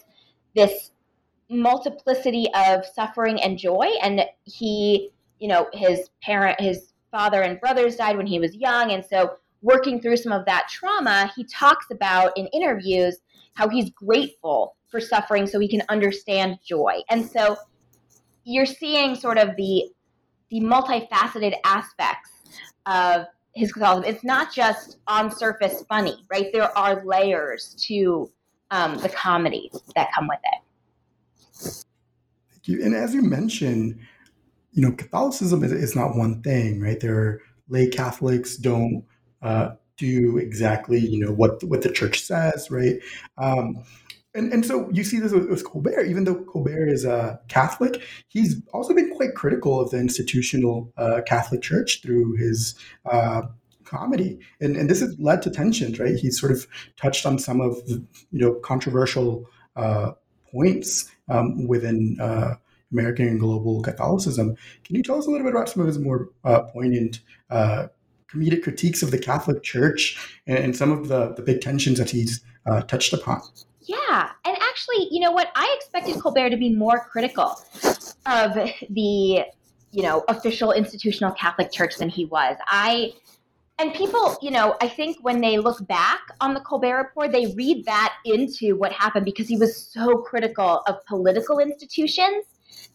this 0.55 0.91
multiplicity 1.49 2.47
of 2.55 2.85
suffering 2.85 3.41
and 3.41 3.57
joy. 3.57 3.87
And 4.01 4.21
he, 4.45 5.11
you 5.39 5.47
know, 5.47 5.67
his 5.73 6.09
parent, 6.21 6.59
his 6.59 6.93
father 7.11 7.41
and 7.41 7.59
brothers 7.59 7.95
died 7.95 8.17
when 8.17 8.27
he 8.27 8.39
was 8.39 8.55
young, 8.55 8.91
and 8.91 9.05
so 9.05 9.37
working 9.61 10.01
through 10.01 10.17
some 10.17 10.31
of 10.31 10.45
that 10.45 10.67
trauma, 10.69 11.31
he 11.35 11.43
talks 11.45 11.87
about 11.91 12.37
in 12.37 12.47
interviews 12.47 13.17
how 13.53 13.69
he's 13.69 13.89
grateful 13.91 14.75
for 14.89 14.99
suffering 14.99 15.47
so 15.47 15.59
he 15.59 15.67
can 15.67 15.81
understand 15.89 16.59
joy. 16.65 17.01
And 17.09 17.25
so 17.25 17.57
you're 18.43 18.65
seeing 18.65 19.15
sort 19.15 19.37
of 19.37 19.55
the 19.55 19.89
the 20.49 20.59
multifaceted 20.59 21.55
aspects 21.65 22.29
of 22.85 23.25
his 23.55 23.71
Catholicism. 23.71 24.13
It's 24.13 24.23
not 24.23 24.53
just 24.53 24.97
on 25.07 25.31
surface 25.31 25.83
funny, 25.89 26.23
right? 26.29 26.51
There 26.53 26.75
are 26.77 27.03
layers 27.03 27.75
to 27.87 28.31
um, 28.69 28.97
the 28.97 29.09
comedy 29.09 29.71
that 29.95 30.11
come 30.13 30.27
with 30.27 30.39
it. 30.43 30.59
Thank 31.63 32.67
you. 32.67 32.83
And 32.83 32.95
as 32.95 33.13
you 33.13 33.21
mentioned, 33.21 33.99
you 34.71 34.81
know, 34.81 34.91
Catholicism 34.95 35.63
is, 35.63 35.95
not 35.95 36.15
one 36.15 36.41
thing, 36.41 36.81
right? 36.81 36.99
There 36.99 37.15
are 37.15 37.41
lay 37.69 37.87
Catholics 37.87 38.57
don't 38.57 39.05
uh, 39.41 39.71
do 39.97 40.37
exactly, 40.37 40.99
you 40.99 41.19
know, 41.23 41.31
what 41.31 41.63
what 41.63 41.81
the 41.81 41.91
church 41.91 42.21
says, 42.21 42.69
right? 42.71 42.95
Um, 43.37 43.83
and, 44.35 44.51
and 44.51 44.65
so 44.65 44.89
you 44.91 45.03
see 45.03 45.19
this 45.19 45.31
with, 45.31 45.47
with, 45.47 45.63
Colbert, 45.63 46.05
even 46.05 46.23
though 46.23 46.43
Colbert 46.43 46.87
is 46.87 47.05
a 47.05 47.39
Catholic, 47.49 48.01
he's 48.27 48.61
also 48.73 48.95
been 48.95 49.11
quite 49.15 49.35
critical 49.35 49.79
of 49.79 49.91
the 49.91 49.99
institutional 49.99 50.91
uh, 50.97 51.21
Catholic 51.27 51.61
Church 51.61 52.01
through 52.01 52.35
his 52.37 52.73
uh, 53.05 53.43
comedy, 53.83 54.39
and 54.59 54.75
and 54.75 54.89
this 54.89 55.01
has 55.01 55.15
led 55.19 55.41
to 55.43 55.51
tensions. 55.51 55.99
Right, 55.99 56.15
he's 56.15 56.39
sort 56.39 56.51
of 56.51 56.65
touched 56.97 57.25
on 57.25 57.37
some 57.37 57.61
of 57.61 57.85
the 57.85 58.03
you 58.31 58.39
know 58.39 58.55
controversial 58.55 59.45
uh, 59.75 60.13
points 60.51 61.11
um, 61.29 61.67
within 61.67 62.17
uh, 62.19 62.55
American 62.91 63.27
and 63.27 63.39
global 63.39 63.81
Catholicism. 63.81 64.55
Can 64.83 64.95
you 64.95 65.03
tell 65.03 65.17
us 65.17 65.25
a 65.25 65.29
little 65.29 65.45
bit 65.45 65.55
about 65.55 65.69
some 65.69 65.81
of 65.81 65.87
his 65.87 65.99
more 65.99 66.29
uh, 66.43 66.61
poignant? 66.63 67.21
Uh, 67.49 67.87
comedic 68.31 68.63
critiques 68.63 69.03
of 69.03 69.11
the 69.11 69.19
Catholic 69.19 69.61
Church 69.61 70.39
and, 70.47 70.57
and, 70.57 70.75
some 70.75 70.91
of 70.91 71.07
the, 71.07 71.35
the 71.35 71.43
big 71.43 71.61
tensions 71.61 71.99
that 71.99 72.09
he's 72.09 72.41
touched 72.87 73.13
upon. 73.13 73.39
Yeah. 73.81 74.31
And 74.45 74.57
actually, 74.59 75.07
you 75.11 75.19
know 75.19 75.31
what? 75.31 75.51
I 75.55 75.71
expected 75.77 76.19
Colbert 76.19 76.49
to 76.49 76.57
be 76.57 76.73
more 76.73 77.05
critical 77.11 77.55
of 78.25 78.53
the, 78.89 79.45
you 79.91 80.01
know, 80.01 80.23
official 80.27 80.71
institutional 80.71 81.33
Catholic 81.33 81.71
Church 81.71 81.97
than 81.97 82.09
he 82.09 82.25
was. 82.25 82.57
I 82.67 83.13
and 83.79 83.93
people, 83.93 84.37
you 84.41 84.51
know, 84.51 84.75
I 84.81 84.87
think 84.87 85.17
when 85.21 85.41
they 85.41 85.57
look 85.57 85.85
back 85.87 86.21
on 86.41 86.53
the 86.53 86.59
Colbert 86.59 86.97
Report, 86.97 87.31
they 87.31 87.53
read 87.57 87.85
that 87.85 88.15
into 88.25 88.75
what 88.75 88.91
happened 88.91 89.25
because 89.25 89.47
he 89.47 89.57
was 89.57 89.75
so 89.75 90.17
critical 90.17 90.83
of 90.87 91.03
political 91.05 91.59
institutions. 91.59 92.45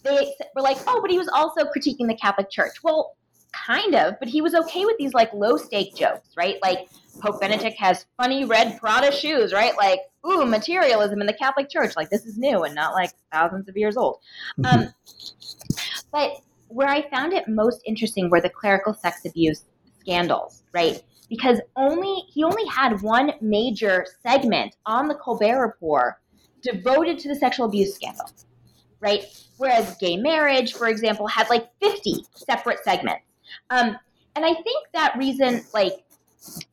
They 0.04 0.32
were 0.54 0.62
like, 0.62 0.78
oh, 0.86 1.00
but 1.00 1.10
he 1.10 1.18
was 1.18 1.28
also 1.28 1.64
critiquing 1.64 2.06
the 2.06 2.16
Catholic 2.20 2.48
Church. 2.48 2.82
Well, 2.84 3.16
kind 3.52 3.94
of, 3.96 4.14
but 4.20 4.28
he 4.28 4.40
was 4.40 4.54
okay 4.54 4.84
with 4.84 4.96
these 4.98 5.14
like 5.14 5.32
low 5.32 5.56
stake 5.56 5.96
jokes, 5.96 6.28
right? 6.36 6.58
Like 6.62 6.88
Pope 7.20 7.40
Benedict 7.40 7.76
has 7.78 8.06
funny 8.16 8.44
red 8.44 8.78
Prada 8.78 9.10
shoes, 9.10 9.52
right? 9.52 9.76
Like, 9.76 10.00
ooh, 10.26 10.44
materialism 10.44 11.20
in 11.20 11.26
the 11.26 11.32
Catholic 11.32 11.68
Church. 11.68 11.96
Like, 11.96 12.10
this 12.10 12.24
is 12.24 12.38
new 12.38 12.62
and 12.62 12.74
not 12.74 12.94
like 12.94 13.10
thousands 13.32 13.68
of 13.68 13.76
years 13.76 13.96
old. 13.96 14.20
Mm-hmm. 14.60 14.80
Um, 14.80 14.94
but 16.12 16.40
where 16.68 16.88
I 16.88 17.08
found 17.10 17.32
it 17.32 17.48
most 17.48 17.80
interesting 17.84 18.30
were 18.30 18.40
the 18.40 18.50
clerical 18.50 18.94
sex 18.94 19.24
abuse 19.24 19.64
scandals, 20.08 20.62
right? 20.72 21.02
Because 21.28 21.60
only 21.76 22.24
he 22.32 22.42
only 22.42 22.64
had 22.66 23.02
one 23.02 23.32
major 23.40 24.06
segment 24.22 24.76
on 24.86 25.08
the 25.08 25.14
Colbert 25.14 25.60
Report 25.60 26.14
devoted 26.62 27.18
to 27.20 27.28
the 27.28 27.34
sexual 27.34 27.66
abuse 27.66 27.94
scandal, 27.94 28.30
right? 29.00 29.24
Whereas 29.58 29.96
gay 29.98 30.16
marriage, 30.16 30.72
for 30.72 30.88
example, 30.88 31.26
had 31.26 31.50
like 31.50 31.68
50 31.80 32.24
separate 32.34 32.78
segments. 32.82 33.24
Um, 33.70 33.96
and 34.34 34.44
I 34.44 34.54
think 34.54 34.86
that 34.94 35.14
reason, 35.18 35.64
like 35.74 35.92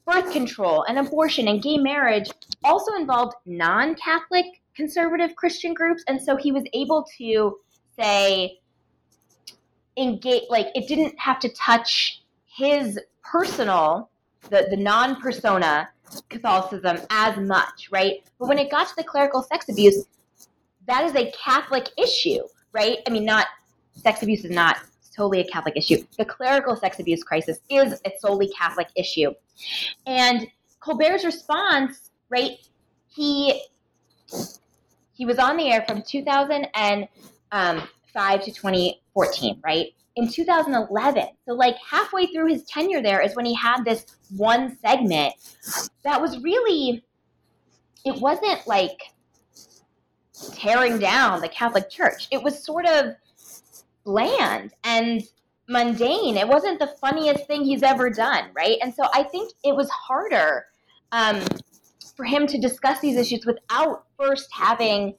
birth 0.06 0.32
control 0.32 0.84
and 0.88 0.98
abortion 0.98 1.48
and 1.48 1.62
gay 1.62 1.78
marriage, 1.78 2.30
also 2.64 2.94
involved 2.94 3.34
non 3.46 3.96
Catholic 3.96 4.46
conservative 4.76 5.36
Christian 5.36 5.74
groups. 5.74 6.04
And 6.08 6.22
so 6.22 6.38
he 6.38 6.52
was 6.52 6.64
able 6.74 7.06
to 7.18 7.58
say, 8.00 8.60
engage, 9.98 10.44
like 10.50 10.68
it 10.76 10.88
didn't 10.88 11.20
have 11.20 11.40
to 11.40 11.50
touch 11.50 12.22
his 12.56 13.00
personal, 13.24 14.10
the, 14.50 14.68
the 14.70 14.78
non 14.78 15.20
persona 15.22 15.90
Catholicism 16.30 17.00
as 17.10 17.38
much, 17.38 17.90
right? 17.92 18.24
But 18.40 18.48
when 18.48 18.60
it 18.60 18.72
got 18.72 18.88
to 18.88 18.96
the 18.96 19.04
clerical 19.04 19.44
sex 19.44 19.68
abuse, 19.70 20.06
that 20.88 21.04
is 21.04 21.16
a 21.16 21.32
Catholic 21.32 21.90
issue, 21.98 22.40
right? 22.72 23.00
I 23.08 23.10
mean, 23.10 23.26
not 23.26 23.48
sex 23.96 24.22
abuse 24.22 24.46
is 24.46 24.52
not 24.52 24.78
solely 25.02 25.42
a 25.42 25.46
Catholic 25.46 25.76
issue. 25.76 26.04
The 26.18 26.26
clerical 26.26 26.76
sex 26.76 27.00
abuse 27.00 27.24
crisis 27.24 27.60
is 27.70 28.00
a 28.06 28.12
solely 28.20 28.50
Catholic 28.50 28.88
issue. 28.96 29.34
And 30.06 30.48
Colbert's 30.80 31.26
response, 31.26 32.12
right, 32.30 32.52
he 33.08 33.62
he 35.14 35.26
was 35.26 35.40
on 35.40 35.58
the 35.58 35.72
air 35.72 35.84
from 35.88 36.02
2005 36.02 37.08
um, 37.52 37.88
to 38.42 38.52
2014, 38.52 39.62
right? 39.64 39.94
In 40.16 40.32
2011, 40.32 41.28
so 41.46 41.54
like 41.54 41.76
halfway 41.78 42.28
through 42.28 42.48
his 42.48 42.64
tenure 42.64 43.02
there 43.02 43.22
is 43.22 43.36
when 43.36 43.46
he 43.46 43.54
had 43.54 43.84
this 43.84 44.06
one 44.30 44.78
segment 44.78 45.34
that 46.04 46.22
was 46.22 46.40
really, 46.40 47.04
it 48.06 48.22
wasn't 48.22 48.66
like 48.66 49.02
tearing 50.54 51.00
down 51.00 51.42
the 51.42 51.50
Catholic 51.50 51.90
Church. 51.90 52.28
It 52.32 52.42
was 52.42 52.64
sort 52.64 52.86
of 52.86 53.16
bland 54.06 54.74
and 54.84 55.24
mundane. 55.68 56.38
It 56.38 56.48
wasn't 56.48 56.80
the 56.80 56.88
funniest 57.02 57.48
thing 57.48 57.64
he's 57.64 57.84
ever 57.84 58.10
done, 58.10 58.50
right? 58.56 58.78
And 58.82 58.94
so 58.94 59.08
I 59.14 59.24
think 59.24 59.52
it 59.64 59.76
was 59.76 59.90
harder 59.90 60.68
um, 61.12 61.42
for 62.16 62.26
him 62.26 62.48
to 62.48 62.60
discuss 62.60 63.00
these 63.00 63.18
issues 63.18 63.46
without 63.46 64.06
first 64.18 64.50
having 64.54 65.16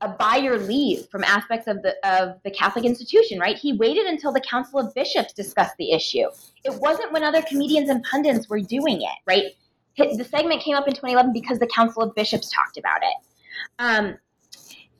a 0.00 0.08
by 0.08 0.36
your 0.36 0.58
leave 0.58 1.08
from 1.10 1.24
aspects 1.24 1.66
of 1.66 1.82
the 1.82 1.94
of 2.08 2.40
the 2.44 2.50
Catholic 2.50 2.84
institution, 2.84 3.38
right? 3.38 3.56
He 3.56 3.72
waited 3.72 4.06
until 4.06 4.32
the 4.32 4.40
Council 4.40 4.80
of 4.80 4.94
Bishops 4.94 5.32
discussed 5.32 5.76
the 5.78 5.92
issue. 5.92 6.26
It 6.64 6.74
wasn't 6.80 7.12
when 7.12 7.22
other 7.22 7.42
comedians 7.42 7.88
and 7.88 8.02
pundits 8.02 8.48
were 8.48 8.60
doing 8.60 9.02
it, 9.02 9.18
right? 9.26 9.44
The 9.96 10.24
segment 10.24 10.60
came 10.62 10.74
up 10.74 10.88
in 10.88 10.94
2011 10.94 11.32
because 11.32 11.58
the 11.58 11.68
Council 11.68 12.02
of 12.02 12.14
Bishops 12.14 12.50
talked 12.50 12.76
about 12.76 13.00
it. 13.02 13.26
Um, 13.78 14.18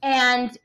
and 0.02 0.56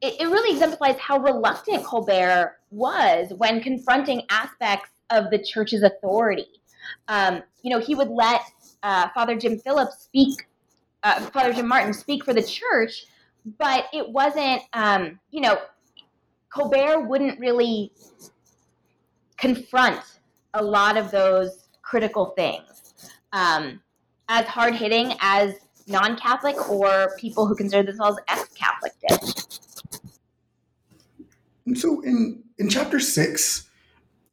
it, 0.00 0.20
it 0.20 0.26
really 0.26 0.52
exemplifies 0.52 0.98
how 0.98 1.18
reluctant 1.18 1.84
Colbert 1.84 2.56
was 2.70 3.32
when 3.36 3.60
confronting 3.60 4.22
aspects 4.30 4.90
of 5.10 5.30
the 5.30 5.38
church's 5.38 5.82
authority. 5.82 6.46
Um, 7.08 7.42
you 7.62 7.70
know, 7.70 7.80
he 7.80 7.94
would 7.94 8.08
let 8.08 8.42
uh, 8.82 9.08
Father 9.14 9.36
Jim 9.36 9.58
Phillips 9.58 10.04
speak, 10.04 10.46
uh, 11.02 11.20
Father 11.26 11.52
Jim 11.52 11.66
Martin 11.66 11.92
speak 11.92 12.24
for 12.24 12.32
the 12.32 12.42
church, 12.42 13.06
but 13.58 13.86
it 13.92 14.08
wasn't, 14.08 14.62
um, 14.72 15.18
you 15.30 15.40
know, 15.40 15.58
Colbert 16.52 17.06
wouldn't 17.06 17.38
really 17.38 17.92
confront 19.36 20.00
a 20.54 20.62
lot 20.62 20.96
of 20.96 21.10
those 21.10 21.68
critical 21.82 22.26
things. 22.36 22.94
Um, 23.32 23.80
as 24.28 24.46
hard 24.46 24.74
hitting 24.74 25.14
as 25.20 25.54
non 25.86 26.16
Catholic 26.16 26.70
or 26.70 27.14
people 27.18 27.46
who 27.46 27.54
consider 27.54 27.82
themselves 27.82 28.18
ex 28.28 28.48
Catholic 28.54 28.92
did. 29.08 29.20
And 31.66 31.78
so 31.78 32.00
in, 32.00 32.42
in 32.58 32.68
chapter 32.68 33.00
six, 33.00 33.68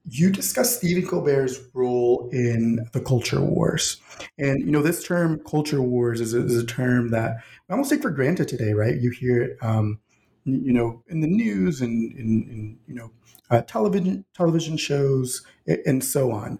you 0.10 0.32
discuss 0.32 0.78
Stephen 0.78 1.06
Colbert's 1.06 1.60
role 1.74 2.30
in 2.32 2.88
the 2.94 3.02
culture 3.02 3.42
wars. 3.42 4.02
And, 4.38 4.60
you 4.62 4.72
know, 4.72 4.82
this 4.82 5.04
term 5.04 5.40
culture 5.40 5.82
wars 5.82 6.22
is 6.22 6.34
a, 6.34 6.46
is 6.46 6.58
a 6.58 6.66
term 6.66 7.10
that 7.10 7.38
we 7.68 7.74
almost 7.74 7.90
take 7.90 8.02
for 8.02 8.12
granted 8.12 8.48
today, 8.48 8.74
right? 8.74 8.96
You 8.96 9.12
hear 9.12 9.42
it, 9.42 9.58
um, 9.62 10.00
you 10.46 10.72
know, 10.72 11.04
in 11.10 11.20
the 11.20 11.28
news 11.28 11.82
and 11.82 12.12
in, 12.14 12.48
in 12.50 12.80
you 12.88 12.96
know, 12.96 13.12
uh, 13.50 13.62
television 13.62 14.26
television 14.34 14.78
shows 14.78 15.46
and 15.86 16.04
so 16.04 16.32
on. 16.32 16.60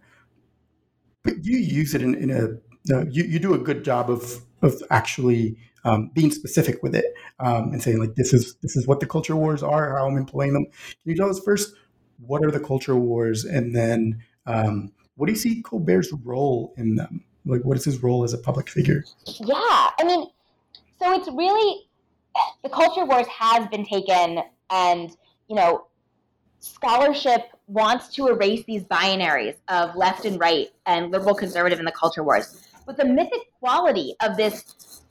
But 1.24 1.44
you 1.44 1.58
use 1.58 1.94
it 1.94 2.02
in, 2.02 2.16
in 2.16 2.30
a 2.30 2.94
uh, 2.94 3.06
you, 3.10 3.24
you 3.24 3.40
do 3.40 3.54
a 3.54 3.58
good 3.58 3.84
job 3.84 4.10
of 4.10 4.42
of 4.62 4.82
actually 4.90 5.58
um, 5.84 6.10
being 6.14 6.32
specific 6.32 6.82
with 6.84 6.96
it 6.96 7.06
um, 7.40 7.72
and 7.72 7.82
saying 7.82 8.00
like 8.00 8.16
this 8.16 8.34
is 8.34 8.56
this 8.62 8.76
is 8.76 8.88
what 8.88 9.00
the 9.00 9.06
culture 9.06 9.36
wars 9.36 9.64
are, 9.64 9.98
how 9.98 10.08
I'm 10.08 10.18
employing 10.18 10.54
them. 10.54 10.66
Can 10.66 11.12
you 11.12 11.16
tell 11.16 11.30
us 11.30 11.40
first 11.40 11.74
what 12.20 12.44
are 12.44 12.52
the 12.52 12.60
culture 12.60 12.96
wars, 12.96 13.46
and 13.46 13.76
then 13.76 14.24
um, 14.46 14.92
what 15.16 15.28
do 15.28 15.32
you 15.32 15.38
see 15.38 15.62
Colbert's 15.62 16.12
role 16.24 16.74
in 16.78 16.96
them? 16.96 17.24
Like, 17.46 17.62
what 17.62 17.78
is 17.78 17.86
his 17.86 18.04
role 18.04 18.24
as 18.24 18.34
a 18.34 18.38
public 18.38 18.70
figure? 18.70 19.04
Yeah, 19.40 19.56
I 19.56 20.04
mean, 20.04 20.28
so 21.00 21.14
it's 21.14 21.30
really 21.30 21.88
the 22.64 22.70
culture 22.70 23.06
wars 23.06 23.28
has 23.28 23.68
been 23.70 23.86
taken, 23.86 24.44
and 24.70 25.16
you 25.48 25.56
know, 25.56 25.88
scholarship 26.60 27.44
wants 27.68 28.10
to 28.16 28.28
erase 28.28 28.64
these 28.66 28.84
binaries 28.84 29.56
of 29.68 29.96
left 29.96 30.26
and 30.26 30.40
right 30.40 30.70
and 30.86 31.12
liberal 31.12 31.36
conservative 31.36 31.80
in 31.80 31.86
the 31.86 31.92
culture 31.92 32.24
wars. 32.24 32.68
But 32.86 32.98
the 32.98 33.06
mythic 33.06 33.52
quality 33.60 34.16
of 34.22 34.38
this, 34.38 35.04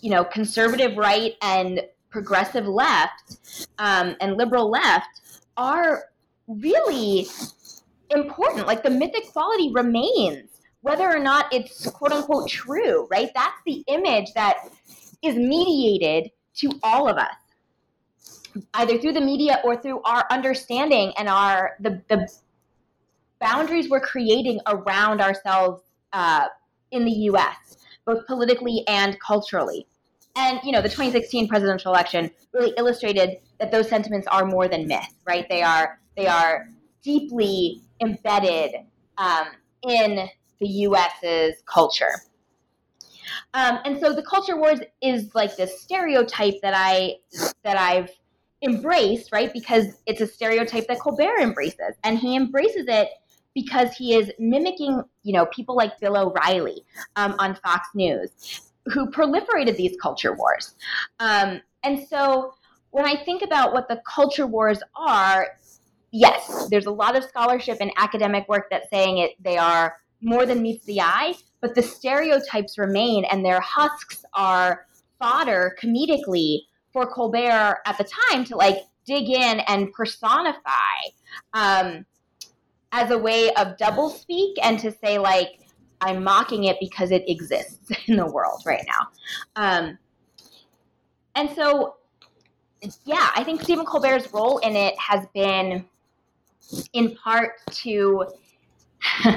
you 0.00 0.10
know, 0.10 0.24
conservative 0.24 0.96
right 0.96 1.34
and 1.40 1.80
progressive 2.10 2.66
left 2.66 3.68
um, 3.78 4.16
and 4.20 4.36
liberal 4.36 4.70
left 4.70 5.20
are 5.56 6.04
really 6.46 7.26
important. 8.10 8.66
Like 8.66 8.82
the 8.82 8.90
mythic 8.90 9.32
quality 9.32 9.70
remains, 9.72 10.53
whether 10.84 11.10
or 11.10 11.18
not 11.18 11.46
it's 11.50 11.90
quote 11.90 12.12
unquote 12.12 12.46
true, 12.46 13.08
right? 13.10 13.30
That's 13.34 13.56
the 13.64 13.82
image 13.86 14.34
that 14.34 14.68
is 15.22 15.34
mediated 15.34 16.30
to 16.56 16.70
all 16.82 17.08
of 17.08 17.16
us 17.16 17.34
either 18.74 18.98
through 18.98 19.14
the 19.14 19.20
media 19.20 19.60
or 19.64 19.80
through 19.80 20.02
our 20.02 20.26
understanding 20.30 21.12
and 21.16 21.26
our 21.28 21.72
the, 21.80 22.02
the 22.08 22.28
boundaries 23.40 23.88
we're 23.88 23.98
creating 23.98 24.60
around 24.66 25.22
ourselves 25.22 25.82
uh, 26.12 26.46
in 26.90 27.04
the 27.06 27.10
U.S., 27.32 27.78
both 28.04 28.26
politically 28.26 28.84
and 28.86 29.18
culturally. 29.20 29.86
And 30.36 30.60
you 30.64 30.70
know, 30.70 30.82
the 30.82 30.90
2016 30.90 31.48
presidential 31.48 31.92
election 31.92 32.30
really 32.52 32.74
illustrated 32.76 33.38
that 33.58 33.72
those 33.72 33.88
sentiments 33.88 34.26
are 34.26 34.44
more 34.44 34.68
than 34.68 34.86
myth, 34.86 35.14
right? 35.26 35.48
They 35.48 35.62
are 35.62 35.98
they 36.14 36.26
are 36.26 36.68
deeply 37.02 37.80
embedded 38.02 38.74
um, 39.16 39.46
in 39.82 40.28
the 40.60 40.68
U.S.'s 40.68 41.62
culture. 41.66 42.10
Um, 43.54 43.78
and 43.84 43.98
so 44.00 44.12
the 44.12 44.22
culture 44.22 44.56
wars 44.56 44.80
is 45.02 45.34
like 45.34 45.56
this 45.56 45.80
stereotype 45.80 46.54
that 46.62 46.74
I 46.76 47.16
that 47.62 47.76
I've 47.76 48.10
embraced, 48.62 49.32
right? 49.32 49.52
Because 49.52 49.98
it's 50.06 50.20
a 50.20 50.26
stereotype 50.26 50.86
that 50.88 51.00
Colbert 51.00 51.38
embraces, 51.40 51.94
and 52.02 52.18
he 52.18 52.36
embraces 52.36 52.86
it 52.88 53.08
because 53.54 53.94
he 53.94 54.14
is 54.14 54.32
mimicking, 54.38 55.02
you 55.22 55.32
know, 55.32 55.46
people 55.46 55.76
like 55.76 55.98
Bill 56.00 56.16
O'Reilly 56.16 56.84
um, 57.16 57.36
on 57.38 57.54
Fox 57.56 57.88
News, 57.94 58.30
who 58.86 59.10
proliferated 59.10 59.76
these 59.76 59.96
culture 60.02 60.34
wars. 60.34 60.74
Um, 61.20 61.60
and 61.84 62.06
so 62.08 62.54
when 62.90 63.04
I 63.04 63.22
think 63.24 63.42
about 63.42 63.72
what 63.72 63.88
the 63.88 64.02
culture 64.06 64.46
wars 64.46 64.80
are, 64.96 65.48
yes, 66.10 66.68
there's 66.70 66.86
a 66.86 66.90
lot 66.90 67.16
of 67.16 67.24
scholarship 67.24 67.78
and 67.80 67.90
academic 67.96 68.48
work 68.48 68.66
that's 68.70 68.88
saying 68.90 69.18
it 69.18 69.32
they 69.42 69.56
are 69.56 69.96
more 70.24 70.46
than 70.46 70.62
meets 70.62 70.84
the 70.86 71.00
eye, 71.00 71.34
but 71.60 71.74
the 71.74 71.82
stereotypes 71.82 72.78
remain 72.78 73.24
and 73.26 73.44
their 73.44 73.60
husks 73.60 74.24
are 74.34 74.86
fodder 75.18 75.76
comedically 75.80 76.60
for 76.92 77.06
Colbert 77.06 77.78
at 77.86 77.98
the 77.98 78.04
time 78.04 78.44
to 78.46 78.56
like 78.56 78.78
dig 79.06 79.28
in 79.28 79.60
and 79.60 79.92
personify 79.92 80.96
um, 81.52 82.04
as 82.92 83.10
a 83.10 83.18
way 83.18 83.52
of 83.54 83.76
doublespeak 83.76 84.54
and 84.62 84.78
to 84.78 84.90
say 84.90 85.18
like 85.18 85.60
I'm 86.00 86.22
mocking 86.22 86.64
it 86.64 86.76
because 86.80 87.10
it 87.10 87.24
exists 87.28 87.90
in 88.06 88.16
the 88.16 88.26
world 88.26 88.62
right 88.66 88.84
now. 88.86 89.08
Um, 89.56 89.98
and 91.34 91.50
so, 91.50 91.96
yeah, 93.04 93.30
I 93.34 93.42
think 93.42 93.62
Stephen 93.62 93.86
Colbert's 93.86 94.32
role 94.32 94.58
in 94.58 94.76
it 94.76 94.94
has 94.98 95.26
been 95.34 95.84
in 96.92 97.16
part 97.16 97.52
to, 97.70 98.26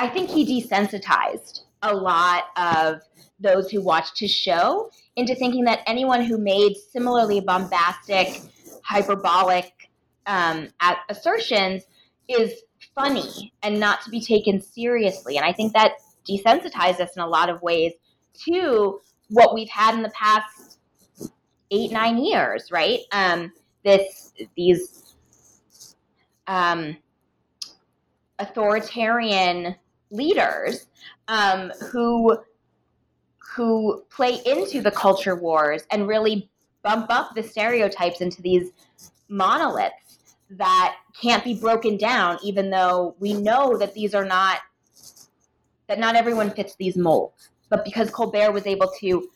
I 0.00 0.08
think 0.08 0.30
he 0.30 0.62
desensitized 0.62 1.60
a 1.82 1.94
lot 1.94 2.44
of 2.56 3.02
those 3.38 3.70
who 3.70 3.82
watched 3.82 4.18
his 4.18 4.30
show 4.30 4.90
into 5.14 5.34
thinking 5.34 5.64
that 5.64 5.80
anyone 5.86 6.24
who 6.24 6.38
made 6.38 6.74
similarly 6.90 7.40
bombastic, 7.40 8.40
hyperbolic 8.82 9.90
um, 10.24 10.68
assertions 11.10 11.82
is 12.28 12.62
funny 12.94 13.52
and 13.62 13.78
not 13.78 14.00
to 14.04 14.10
be 14.10 14.22
taken 14.22 14.62
seriously. 14.62 15.36
And 15.36 15.44
I 15.44 15.52
think 15.52 15.74
that 15.74 15.92
desensitized 16.26 17.00
us 17.00 17.10
in 17.14 17.20
a 17.20 17.28
lot 17.28 17.50
of 17.50 17.60
ways 17.60 17.92
to 18.46 19.02
what 19.28 19.54
we've 19.54 19.68
had 19.68 19.94
in 19.94 20.02
the 20.02 20.12
past 20.18 20.78
eight, 21.70 21.92
nine 21.92 22.24
years, 22.24 22.72
right? 22.72 23.00
Um, 23.12 23.52
this, 23.84 24.32
these 24.56 25.14
um, 26.46 26.96
authoritarian 28.38 29.76
leaders 30.10 30.86
um, 31.28 31.70
who 31.90 32.38
who 33.54 34.04
play 34.10 34.40
into 34.46 34.80
the 34.80 34.90
culture 34.90 35.34
wars 35.34 35.82
and 35.90 36.06
really 36.06 36.48
bump 36.82 37.06
up 37.10 37.34
the 37.34 37.42
stereotypes 37.42 38.20
into 38.20 38.40
these 38.42 38.70
monoliths 39.28 40.34
that 40.50 40.96
can't 41.20 41.44
be 41.44 41.54
broken 41.54 41.96
down, 41.96 42.38
even 42.42 42.70
though 42.70 43.14
we 43.18 43.34
know 43.34 43.76
that 43.76 43.94
these 43.94 44.14
are 44.14 44.24
not, 44.24 44.60
that 45.88 45.98
not 45.98 46.16
everyone 46.16 46.50
fits 46.50 46.74
these 46.76 46.96
molds. 46.96 47.50
But 47.68 47.84
because 47.84 48.10
Colbert 48.10 48.52
was 48.52 48.66
able 48.66 48.90
to 49.00 49.28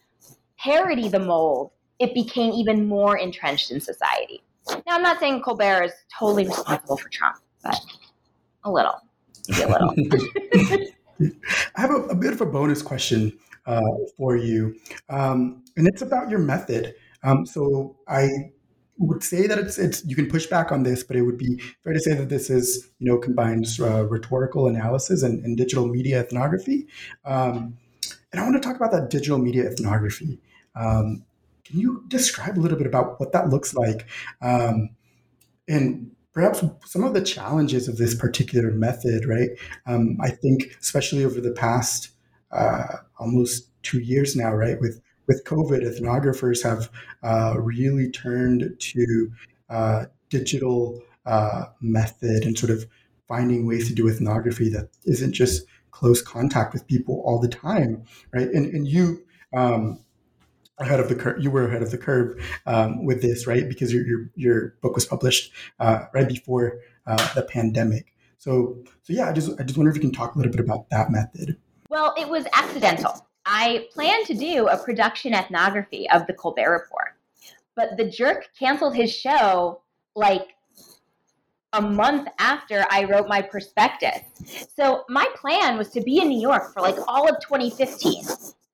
parody 0.58 1.08
the 1.08 1.20
mold, 1.20 1.70
it 1.98 2.14
became 2.14 2.52
even 2.52 2.86
more 2.86 3.18
entrenched 3.18 3.70
in 3.70 3.80
society. 3.80 4.42
Now, 4.68 4.96
I'm 4.96 5.02
not 5.02 5.20
saying 5.20 5.42
Colbert 5.42 5.84
is 5.84 5.92
totally 6.16 6.46
responsible 6.46 6.96
for 6.96 7.08
Trump, 7.10 7.36
but 7.62 7.80
a 8.64 8.70
little, 8.70 9.00
a 9.48 9.66
little. 9.68 9.94
I 11.76 11.80
have 11.80 11.90
a, 11.90 12.02
a, 12.04 12.14
bit 12.14 12.32
of 12.32 12.40
a 12.40 12.46
bonus 12.46 12.82
question 12.82 13.38
uh, 13.66 13.80
for 14.16 14.36
you, 14.36 14.76
um, 15.08 15.62
and 15.76 15.86
it's 15.86 16.02
about 16.02 16.28
your 16.28 16.40
method. 16.40 16.94
Um, 17.22 17.46
so 17.46 17.96
I 18.08 18.28
would 18.98 19.22
say 19.22 19.46
that 19.46 19.58
it's 19.58 19.78
it's 19.78 20.04
you 20.04 20.14
can 20.14 20.28
push 20.28 20.46
back 20.46 20.70
on 20.70 20.82
this, 20.82 21.02
but 21.02 21.16
it 21.16 21.22
would 21.22 21.38
be 21.38 21.60
fair 21.82 21.92
to 21.92 22.00
say 22.00 22.14
that 22.14 22.28
this 22.28 22.50
is 22.50 22.90
you 22.98 23.10
know 23.10 23.18
combines 23.18 23.80
uh, 23.80 24.06
rhetorical 24.06 24.66
analysis 24.66 25.22
and, 25.22 25.44
and, 25.44 25.56
digital 25.56 25.86
media 25.86 26.20
ethnography. 26.20 26.86
Um, 27.24 27.76
and 28.32 28.40
I 28.40 28.44
want 28.44 28.60
to 28.60 28.66
talk 28.66 28.76
about 28.76 28.92
that 28.92 29.10
digital 29.10 29.38
media 29.38 29.64
ethnography. 29.64 30.40
Um, 30.74 31.24
can 31.64 31.80
you 31.80 32.04
describe 32.08 32.58
a 32.58 32.60
little 32.60 32.78
bit 32.78 32.86
about 32.86 33.18
what 33.18 33.32
that 33.32 33.48
looks 33.48 33.74
like, 33.74 34.06
um, 34.42 34.90
and 35.66 36.13
perhaps 36.34 36.62
some 36.84 37.04
of 37.04 37.14
the 37.14 37.22
challenges 37.22 37.88
of 37.88 37.96
this 37.96 38.14
particular 38.14 38.70
method? 38.70 39.24
Right, 39.26 39.50
um, 39.86 40.18
I 40.20 40.30
think 40.30 40.76
especially 40.80 41.24
over 41.24 41.40
the 41.40 41.52
past 41.52 42.10
uh, 42.52 42.98
almost 43.18 43.70
two 43.82 44.00
years 44.00 44.36
now, 44.36 44.52
right, 44.52 44.80
with 44.80 45.00
with 45.26 45.44
COVID, 45.44 45.82
ethnographers 45.82 46.62
have 46.62 46.90
uh, 47.22 47.54
really 47.58 48.10
turned 48.10 48.76
to 48.78 49.32
uh, 49.70 50.04
digital 50.28 51.00
uh, 51.26 51.64
method 51.80 52.44
and 52.44 52.58
sort 52.58 52.70
of 52.70 52.86
finding 53.26 53.66
ways 53.66 53.88
to 53.88 53.94
do 53.94 54.08
ethnography 54.08 54.68
that 54.68 54.90
isn't 55.06 55.32
just 55.32 55.64
close 55.90 56.20
contact 56.20 56.74
with 56.74 56.86
people 56.86 57.22
all 57.24 57.38
the 57.38 57.48
time, 57.48 58.02
right? 58.32 58.48
And, 58.48 58.66
and 58.74 58.86
you 58.86 59.24
um, 59.56 60.00
ahead 60.78 61.00
of 61.00 61.08
the 61.08 61.14
curve, 61.14 61.42
you 61.42 61.50
were 61.50 61.66
ahead 61.66 61.82
of 61.82 61.90
the 61.90 61.98
curve 61.98 62.42
um, 62.66 63.04
with 63.04 63.22
this, 63.22 63.46
right? 63.46 63.68
Because 63.68 63.92
your 63.92 64.06
your, 64.06 64.30
your 64.34 64.74
book 64.82 64.94
was 64.94 65.06
published 65.06 65.52
uh, 65.80 66.06
right 66.12 66.28
before 66.28 66.78
uh, 67.06 67.34
the 67.34 67.42
pandemic. 67.42 68.14
So 68.38 68.78
so 69.02 69.12
yeah, 69.12 69.28
I 69.28 69.32
just 69.32 69.58
I 69.60 69.62
just 69.64 69.76
wonder 69.76 69.90
if 69.90 69.96
you 69.96 70.02
can 70.02 70.12
talk 70.12 70.34
a 70.34 70.38
little 70.38 70.52
bit 70.52 70.60
about 70.60 70.90
that 70.90 71.10
method. 71.10 71.56
Well, 71.88 72.14
it 72.18 72.28
was 72.28 72.46
accidental. 72.52 73.26
I 73.46 73.88
planned 73.92 74.26
to 74.26 74.34
do 74.34 74.68
a 74.68 74.76
production 74.76 75.34
ethnography 75.34 76.08
of 76.10 76.26
the 76.26 76.32
Colbert 76.32 76.72
Report, 76.72 77.14
but 77.76 77.96
the 77.96 78.08
jerk 78.08 78.48
canceled 78.58 78.96
his 78.96 79.14
show 79.14 79.82
like 80.16 80.54
a 81.74 81.82
month 81.82 82.28
after 82.38 82.86
I 82.88 83.04
wrote 83.04 83.28
my 83.28 83.42
prospectus. 83.42 84.20
So 84.74 85.04
my 85.08 85.26
plan 85.34 85.76
was 85.76 85.90
to 85.90 86.00
be 86.00 86.18
in 86.18 86.28
New 86.28 86.40
York 86.40 86.72
for 86.72 86.80
like 86.80 86.96
all 87.08 87.28
of 87.28 87.40
2015. 87.40 88.24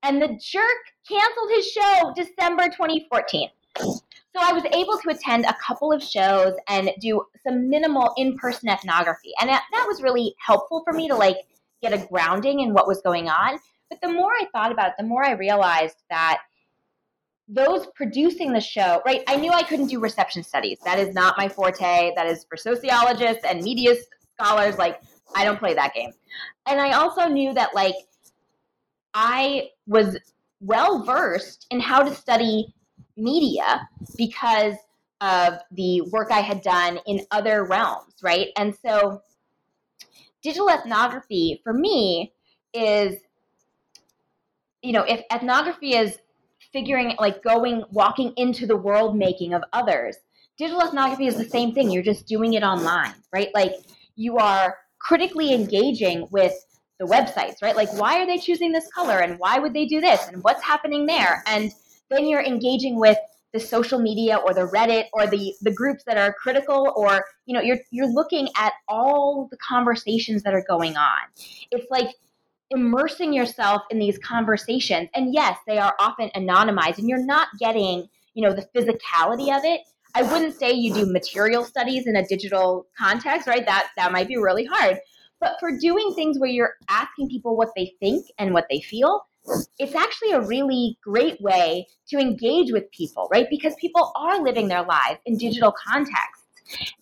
And 0.02 0.20
the 0.20 0.38
jerk 0.40 0.62
canceled 1.08 1.50
his 1.50 1.66
show 1.66 2.12
December 2.16 2.64
2014. 2.68 3.48
So 3.76 4.40
I 4.40 4.52
was 4.52 4.64
able 4.72 4.98
to 4.98 5.10
attend 5.10 5.44
a 5.44 5.54
couple 5.54 5.92
of 5.92 6.02
shows 6.02 6.54
and 6.68 6.90
do 7.00 7.24
some 7.44 7.68
minimal 7.68 8.12
in-person 8.16 8.68
ethnography. 8.68 9.32
And 9.40 9.50
that, 9.50 9.64
that 9.72 9.86
was 9.88 10.02
really 10.02 10.34
helpful 10.38 10.82
for 10.84 10.92
me 10.92 11.08
to 11.08 11.16
like 11.16 11.36
get 11.82 11.92
a 11.92 12.06
grounding 12.06 12.60
in 12.60 12.72
what 12.72 12.86
was 12.86 13.00
going 13.02 13.28
on. 13.28 13.58
But 13.88 14.00
the 14.00 14.12
more 14.12 14.30
I 14.30 14.46
thought 14.52 14.70
about 14.70 14.88
it, 14.88 14.94
the 14.98 15.04
more 15.04 15.24
I 15.24 15.32
realized 15.32 15.96
that 16.10 16.42
those 17.48 17.88
producing 17.96 18.52
the 18.52 18.60
show, 18.60 19.02
right? 19.04 19.24
I 19.26 19.34
knew 19.34 19.50
I 19.50 19.64
couldn't 19.64 19.88
do 19.88 19.98
reception 19.98 20.44
studies. 20.44 20.78
That 20.84 21.00
is 21.00 21.12
not 21.12 21.34
my 21.36 21.48
forte. 21.48 22.12
That 22.14 22.26
is 22.26 22.44
for 22.48 22.56
sociologists 22.56 23.44
and 23.44 23.62
media 23.62 23.96
scholars. 24.38 24.78
Like, 24.78 25.00
I 25.34 25.44
don't 25.44 25.58
play 25.58 25.74
that 25.74 25.92
game. 25.92 26.12
And 26.66 26.80
I 26.80 26.92
also 26.92 27.26
knew 27.26 27.52
that, 27.54 27.74
like, 27.74 27.96
I 29.14 29.70
was 29.88 30.16
well 30.60 31.02
versed 31.04 31.66
in 31.70 31.80
how 31.80 32.02
to 32.02 32.14
study 32.14 32.74
media 33.16 33.88
because 34.16 34.74
of 35.20 35.54
the 35.72 36.00
work 36.02 36.30
I 36.30 36.40
had 36.40 36.62
done 36.62 36.98
in 37.06 37.26
other 37.30 37.64
realms, 37.64 38.14
right? 38.22 38.48
And 38.56 38.74
so, 38.74 39.22
digital 40.42 40.70
ethnography 40.70 41.60
for 41.62 41.72
me 41.72 42.32
is, 42.72 43.20
you 44.82 44.92
know, 44.92 45.02
if 45.02 45.22
ethnography 45.30 45.94
is 45.94 46.18
figuring 46.72 47.14
like 47.18 47.42
going 47.42 47.84
walking 47.90 48.32
into 48.36 48.66
the 48.66 48.76
world 48.76 49.16
making 49.16 49.54
of 49.54 49.62
others 49.72 50.16
digital 50.56 50.82
ethnography 50.82 51.26
is 51.26 51.36
the 51.36 51.44
same 51.44 51.72
thing 51.72 51.90
you're 51.90 52.02
just 52.02 52.26
doing 52.26 52.54
it 52.54 52.62
online 52.62 53.14
right 53.32 53.48
like 53.54 53.72
you 54.16 54.36
are 54.36 54.76
critically 54.98 55.52
engaging 55.52 56.26
with 56.30 56.52
the 57.00 57.06
websites 57.06 57.56
right 57.62 57.74
like 57.74 57.92
why 57.94 58.20
are 58.20 58.26
they 58.26 58.38
choosing 58.38 58.70
this 58.70 58.86
color 58.94 59.18
and 59.18 59.38
why 59.38 59.58
would 59.58 59.74
they 59.74 59.86
do 59.86 60.00
this 60.00 60.28
and 60.28 60.42
what's 60.44 60.62
happening 60.62 61.06
there 61.06 61.42
and 61.46 61.72
then 62.10 62.28
you're 62.28 62.42
engaging 62.42 63.00
with 63.00 63.18
the 63.52 63.58
social 63.58 63.98
media 63.98 64.36
or 64.36 64.54
the 64.54 64.68
reddit 64.68 65.06
or 65.12 65.26
the 65.26 65.52
the 65.62 65.72
groups 65.72 66.04
that 66.04 66.16
are 66.16 66.32
critical 66.32 66.92
or 66.94 67.24
you 67.46 67.54
know 67.54 67.60
you're 67.60 67.78
you're 67.90 68.12
looking 68.12 68.48
at 68.56 68.74
all 68.86 69.48
the 69.50 69.56
conversations 69.56 70.44
that 70.44 70.54
are 70.54 70.64
going 70.68 70.96
on 70.96 71.18
it's 71.72 71.86
like 71.90 72.14
immersing 72.70 73.32
yourself 73.32 73.82
in 73.90 73.98
these 73.98 74.18
conversations. 74.18 75.08
And 75.14 75.34
yes, 75.34 75.58
they 75.66 75.78
are 75.78 75.94
often 75.98 76.30
anonymized 76.36 76.98
and 76.98 77.08
you're 77.08 77.24
not 77.24 77.48
getting, 77.58 78.08
you 78.34 78.42
know, 78.42 78.54
the 78.54 78.66
physicality 78.74 79.56
of 79.56 79.64
it. 79.64 79.82
I 80.14 80.22
wouldn't 80.22 80.58
say 80.58 80.72
you 80.72 80.94
do 80.94 81.12
material 81.12 81.64
studies 81.64 82.06
in 82.06 82.16
a 82.16 82.26
digital 82.26 82.86
context, 82.98 83.46
right? 83.46 83.64
That 83.64 83.88
that 83.96 84.10
might 84.10 84.28
be 84.28 84.36
really 84.36 84.64
hard. 84.64 84.98
But 85.40 85.56
for 85.58 85.76
doing 85.76 86.12
things 86.14 86.38
where 86.38 86.50
you're 86.50 86.74
asking 86.88 87.28
people 87.28 87.56
what 87.56 87.70
they 87.74 87.94
think 88.00 88.26
and 88.38 88.52
what 88.52 88.66
they 88.70 88.80
feel, 88.80 89.22
it's 89.78 89.94
actually 89.94 90.32
a 90.32 90.40
really 90.40 90.98
great 91.02 91.40
way 91.40 91.86
to 92.08 92.18
engage 92.18 92.72
with 92.72 92.90
people, 92.90 93.28
right? 93.32 93.46
Because 93.48 93.74
people 93.80 94.12
are 94.16 94.42
living 94.42 94.68
their 94.68 94.82
lives 94.82 95.18
in 95.24 95.38
digital 95.38 95.72
context 95.72 96.40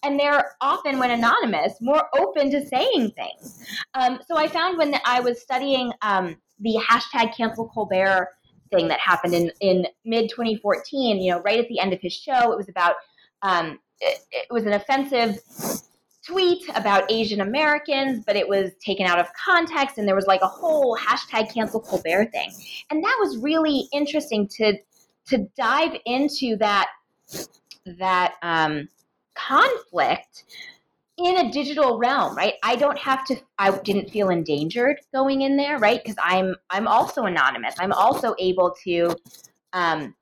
and 0.03 0.19
they're 0.19 0.53
often, 0.61 0.99
when 0.99 1.11
anonymous, 1.11 1.75
more 1.81 2.09
open 2.17 2.51
to 2.51 2.65
saying 2.67 3.13
things. 3.13 3.65
Um, 3.95 4.19
so 4.27 4.37
I 4.37 4.49
found 4.49 4.79
when 4.79 4.97
I 5.05 5.21
was 5.21 5.41
studying 5.43 5.93
um, 6.03 6.37
the 6.61 6.79
hashtag 6.89 7.37
cancel 7.37 7.69
Colbert 7.69 8.29
thing 8.73 8.89
that 8.89 9.01
happened 9.01 9.35
in, 9.35 9.51
in 9.61 9.87
mid 10.05 10.31
2014, 10.31 11.21
you 11.21 11.33
know, 11.33 11.41
right 11.41 11.59
at 11.59 11.69
the 11.69 11.81
end 11.81 11.93
of 11.93 12.01
his 12.01 12.13
show, 12.13 12.53
it 12.53 12.57
was 12.57 12.69
about, 12.69 12.97
um, 13.43 13.79
it, 14.01 14.21
it 14.31 14.47
was 14.51 14.65
an 14.65 14.73
offensive 14.73 15.39
tweet 16.29 16.69
about 16.75 17.11
Asian 17.11 17.41
Americans, 17.41 18.23
but 18.27 18.37
it 18.37 18.49
was 18.49 18.73
taken 18.85 19.07
out 19.07 19.19
of 19.19 19.27
context, 19.33 19.99
and 19.99 20.07
there 20.07 20.15
was 20.15 20.27
like 20.27 20.43
a 20.43 20.49
whole 20.49 20.97
hashtag 20.97 21.53
cancel 21.53 21.81
Colbert 21.81 22.31
thing, 22.33 22.53
and 22.91 23.03
that 23.03 23.17
was 23.21 23.39
really 23.39 23.89
interesting 23.93 24.47
to 24.49 24.79
to 25.27 25.47
dive 25.57 25.97
into 26.07 26.57
that 26.57 26.89
that 27.99 28.35
um, 28.43 28.89
conflict 29.35 30.45
in 31.17 31.39
a 31.39 31.51
digital 31.51 31.99
realm 31.99 32.37
right? 32.37 32.55
I 32.63 32.77
don't 32.77 32.99
have 32.99 33.25
to 33.27 33.37
i 33.59 33.77
didn't 33.79 34.11
feel 34.11 34.29
endangered 34.29 35.01
going 35.13 35.43
in 35.43 35.57
there 35.57 35.79
right? 35.79 36.01
Because 36.03 36.17
i'm 36.23 36.55
i'm 36.71 36.87
also 36.87 37.25
anonymous. 37.25 37.75
I'm 37.79 37.93
also 37.93 38.35
able 38.39 38.75
to 38.85 39.17
um, 39.73 40.15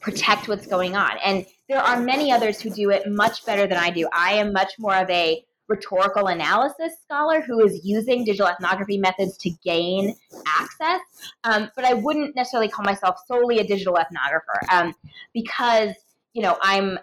protect 0.00 0.48
what's 0.48 0.66
going 0.66 0.96
on. 0.96 1.12
And 1.24 1.46
there 1.70 1.80
are 1.80 2.00
many 2.00 2.32
others 2.32 2.60
who 2.60 2.68
do 2.68 2.90
it 2.90 3.10
much 3.10 3.46
better 3.46 3.66
than 3.66 3.78
i 3.78 3.90
do 3.90 4.08
i 4.12 4.32
am 4.32 4.52
much 4.52 4.72
more 4.78 4.96
of 4.96 5.08
a 5.08 5.42
rhetorical 5.68 6.26
analysis 6.26 6.92
scholar 7.04 7.40
who 7.40 7.64
is 7.64 7.80
using 7.84 8.24
digital 8.24 8.48
ethnography 8.48 8.98
methods 8.98 9.36
to 9.38 9.50
gain 9.64 10.14
access 10.46 11.00
um, 11.44 11.70
but 11.76 11.84
i 11.84 11.94
wouldn't 11.94 12.34
necessarily 12.34 12.68
call 12.68 12.84
myself 12.84 13.16
solely 13.26 13.60
a 13.60 13.64
digital 13.64 13.94
ethnographer 13.94 14.58
um, 14.72 14.94
because 15.32 15.94
you 16.34 16.42
know 16.42 16.58
i'm 16.60 16.98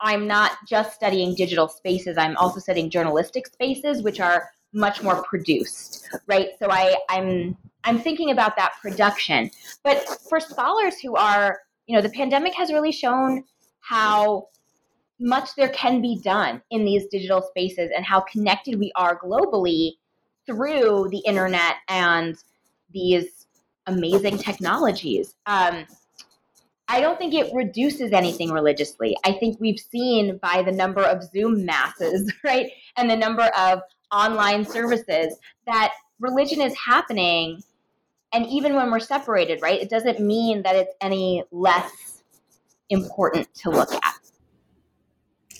I'm 0.00 0.28
not 0.28 0.52
just 0.64 0.94
studying 0.94 1.34
digital 1.34 1.66
spaces, 1.66 2.16
I'm 2.18 2.36
also 2.36 2.60
studying 2.60 2.88
journalistic 2.88 3.48
spaces, 3.48 4.02
which 4.02 4.20
are 4.20 4.50
much 4.72 5.02
more 5.02 5.22
produced, 5.24 6.08
right? 6.28 6.50
So 6.60 6.70
I, 6.70 6.96
I'm 7.08 7.56
I'm 7.84 7.98
thinking 7.98 8.30
about 8.30 8.56
that 8.56 8.74
production. 8.80 9.50
But 9.82 10.06
for 10.28 10.40
scholars 10.40 11.00
who 11.00 11.16
are, 11.16 11.60
you 11.86 11.96
know, 11.96 12.02
the 12.02 12.10
pandemic 12.10 12.54
has 12.54 12.72
really 12.72 12.92
shown 12.92 13.44
how 13.88 14.48
much 15.20 15.54
there 15.56 15.70
can 15.70 16.00
be 16.00 16.20
done 16.22 16.62
in 16.70 16.84
these 16.84 17.06
digital 17.06 17.42
spaces 17.42 17.90
and 17.94 18.04
how 18.04 18.20
connected 18.20 18.78
we 18.78 18.92
are 18.94 19.18
globally 19.18 19.92
through 20.46 21.08
the 21.10 21.18
internet 21.26 21.76
and 21.88 22.36
these 22.92 23.46
amazing 23.86 24.38
technologies. 24.38 25.34
Um, 25.46 25.86
I 26.88 27.00
don't 27.00 27.18
think 27.18 27.34
it 27.34 27.52
reduces 27.54 28.12
anything 28.12 28.50
religiously. 28.50 29.16
I 29.24 29.32
think 29.32 29.60
we've 29.60 29.80
seen 29.80 30.38
by 30.38 30.62
the 30.62 30.72
number 30.72 31.02
of 31.02 31.22
Zoom 31.22 31.66
masses, 31.66 32.32
right, 32.44 32.70
and 32.96 33.10
the 33.10 33.16
number 33.16 33.50
of 33.58 33.80
online 34.12 34.64
services 34.64 35.36
that 35.66 35.92
religion 36.20 36.60
is 36.60 36.74
happening. 36.76 37.62
And 38.32 38.46
even 38.46 38.74
when 38.74 38.90
we're 38.90 39.00
separated, 39.00 39.60
right, 39.62 39.80
it 39.80 39.90
doesn't 39.90 40.20
mean 40.20 40.62
that 40.62 40.76
it's 40.76 40.94
any 41.00 41.44
less 41.50 42.07
important 42.90 43.52
to 43.56 43.70
look 43.70 43.92
at. 43.92 44.14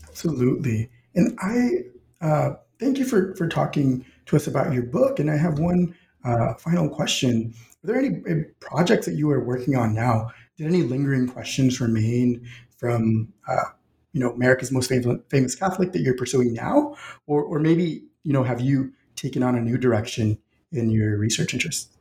Absolutely. 0.09 0.91
And 1.15 1.39
I 1.41 2.25
uh, 2.25 2.55
thank 2.79 2.99
you 2.99 3.05
for, 3.05 3.35
for 3.37 3.49
talking 3.49 4.05
to 4.27 4.37
us 4.37 4.47
about 4.47 4.73
your 4.73 4.83
book. 4.83 5.19
And 5.19 5.31
I 5.31 5.37
have 5.37 5.59
one 5.59 5.95
uh, 6.25 6.55
final 6.55 6.89
question. 6.89 7.55
Are 7.85 7.87
there 7.87 7.99
any 7.99 8.21
uh, 8.29 8.45
projects 8.61 9.07
that 9.07 9.15
you 9.15 9.31
are 9.31 9.43
working 9.43 9.77
on 9.77 9.95
now 9.95 10.31
did 10.59 10.67
any 10.67 10.83
lingering 10.83 11.29
questions 11.29 11.81
remain 11.81 12.47
from 12.77 13.33
uh, 13.49 13.71
you 14.13 14.21
know 14.21 14.33
America's 14.33 14.73
most 14.73 14.89
famous, 14.89 15.19
famous 15.31 15.55
Catholic 15.55 15.93
that 15.93 16.01
you're 16.01 16.17
pursuing 16.17 16.53
now, 16.53 16.97
or 17.27 17.43
or 17.45 17.61
maybe 17.61 18.05
you 18.25 18.33
know 18.33 18.43
have 18.43 18.61
you 18.61 18.93
taken 19.15 19.43
on 19.43 19.55
a 19.55 19.61
new 19.61 19.79
direction 19.79 20.37
in 20.73 20.91
your 20.91 21.17
research 21.17 21.55
interests? 21.55 21.97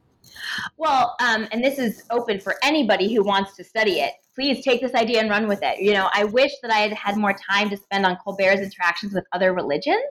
Well, 0.77 1.15
um, 1.19 1.47
and 1.51 1.63
this 1.63 1.77
is 1.77 2.03
open 2.09 2.39
for 2.39 2.55
anybody 2.63 3.13
who 3.13 3.23
wants 3.23 3.55
to 3.57 3.63
study 3.63 3.99
it. 3.99 4.13
Please 4.37 4.63
take 4.63 4.81
this 4.81 4.93
idea 4.93 5.19
and 5.19 5.29
run 5.29 5.47
with 5.47 5.59
it. 5.63 5.79
You 5.79 5.93
know, 5.93 6.09
I 6.13 6.25
wish 6.25 6.51
that 6.61 6.71
I 6.71 6.79
had 6.79 6.93
had 6.93 7.17
more 7.17 7.33
time 7.33 7.69
to 7.69 7.77
spend 7.77 8.05
on 8.05 8.17
Colbert's 8.23 8.61
interactions 8.61 9.13
with 9.13 9.25
other 9.33 9.53
religions. 9.53 10.03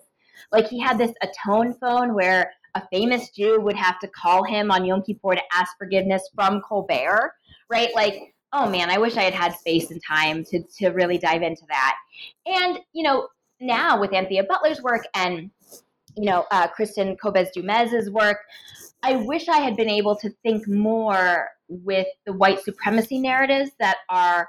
Like 0.50 0.66
he 0.66 0.80
had 0.80 0.98
this 0.98 1.12
atone 1.22 1.74
phone 1.74 2.14
where 2.14 2.52
a 2.74 2.82
famous 2.92 3.30
Jew 3.30 3.60
would 3.60 3.76
have 3.76 3.98
to 4.00 4.08
call 4.08 4.44
him 4.44 4.70
on 4.70 4.84
Yom 4.84 5.02
Kippur 5.02 5.34
to 5.34 5.42
ask 5.52 5.76
forgiveness 5.78 6.28
from 6.34 6.60
Colbert, 6.60 7.32
right? 7.70 7.94
Like 7.94 8.34
oh 8.52 8.68
man, 8.68 8.90
I 8.90 8.98
wish 8.98 9.16
I 9.16 9.22
had 9.22 9.34
had 9.34 9.54
space 9.54 9.90
and 9.90 10.00
time 10.02 10.44
to, 10.44 10.62
to 10.78 10.88
really 10.88 11.18
dive 11.18 11.42
into 11.42 11.64
that. 11.68 11.96
And, 12.46 12.78
you 12.92 13.02
know, 13.02 13.28
now 13.60 14.00
with 14.00 14.12
Anthea 14.12 14.44
Butler's 14.44 14.82
work 14.82 15.02
and, 15.14 15.50
you 16.16 16.24
know, 16.24 16.46
uh, 16.50 16.68
Kristin 16.68 17.18
Kobes 17.20 17.50
Du 17.52 17.62
Mez's 17.62 18.10
work, 18.10 18.38
I 19.02 19.16
wish 19.16 19.48
I 19.48 19.58
had 19.58 19.76
been 19.76 19.88
able 19.88 20.16
to 20.16 20.30
think 20.42 20.66
more 20.68 21.48
with 21.68 22.06
the 22.24 22.32
white 22.32 22.60
supremacy 22.62 23.18
narratives 23.18 23.70
that 23.78 23.98
are 24.08 24.48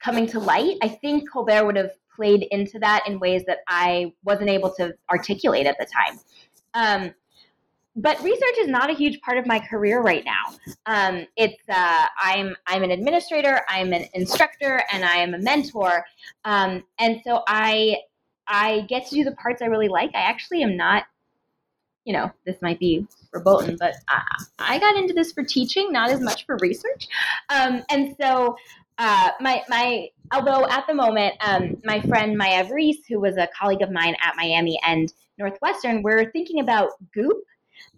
coming 0.00 0.26
to 0.28 0.40
light. 0.40 0.76
I 0.82 0.88
think 0.88 1.30
Colbert 1.30 1.64
would 1.64 1.76
have 1.76 1.92
played 2.14 2.46
into 2.50 2.78
that 2.78 3.04
in 3.06 3.18
ways 3.18 3.44
that 3.46 3.58
I 3.66 4.12
wasn't 4.24 4.50
able 4.50 4.72
to 4.74 4.94
articulate 5.10 5.66
at 5.66 5.76
the 5.78 5.86
time. 5.86 6.20
Um, 6.74 7.14
but 7.96 8.20
research 8.22 8.58
is 8.58 8.68
not 8.68 8.90
a 8.90 8.92
huge 8.94 9.20
part 9.20 9.38
of 9.38 9.46
my 9.46 9.60
career 9.60 10.00
right 10.00 10.24
now. 10.24 10.74
Um, 10.86 11.26
it's 11.36 11.62
uh, 11.68 12.06
I'm 12.20 12.56
I'm 12.66 12.82
an 12.82 12.90
administrator, 12.90 13.60
I'm 13.68 13.92
an 13.92 14.06
instructor, 14.14 14.82
and 14.92 15.04
I 15.04 15.16
am 15.16 15.34
a 15.34 15.38
mentor, 15.38 16.04
um, 16.44 16.82
and 16.98 17.20
so 17.24 17.42
I 17.46 17.98
I 18.48 18.80
get 18.88 19.06
to 19.08 19.14
do 19.14 19.24
the 19.24 19.32
parts 19.32 19.62
I 19.62 19.66
really 19.66 19.88
like. 19.88 20.10
I 20.12 20.22
actually 20.22 20.62
am 20.64 20.76
not, 20.76 21.04
you 22.04 22.12
know, 22.12 22.32
this 22.44 22.56
might 22.60 22.80
be 22.80 23.06
verboten, 23.34 23.76
but 23.78 23.94
I, 24.08 24.22
I 24.58 24.78
got 24.78 24.96
into 24.96 25.12
this 25.12 25.32
for 25.32 25.44
teaching, 25.44 25.92
not 25.92 26.10
as 26.10 26.20
much 26.20 26.46
for 26.46 26.56
research, 26.60 27.08
um, 27.50 27.82
and 27.90 28.14
so 28.20 28.56
uh, 28.98 29.30
my 29.40 29.62
my 29.68 30.08
although 30.32 30.66
at 30.68 30.86
the 30.86 30.94
moment, 30.94 31.34
um, 31.40 31.76
my 31.84 32.00
friend 32.00 32.38
Maya 32.38 32.66
Reese, 32.72 33.04
who 33.08 33.20
was 33.20 33.36
a 33.36 33.48
colleague 33.58 33.82
of 33.82 33.90
mine 33.90 34.16
at 34.22 34.34
Miami 34.36 34.78
and 34.86 35.12
Northwestern, 35.38 36.02
we're 36.02 36.30
thinking 36.30 36.60
about 36.60 36.90
Goop, 37.12 37.42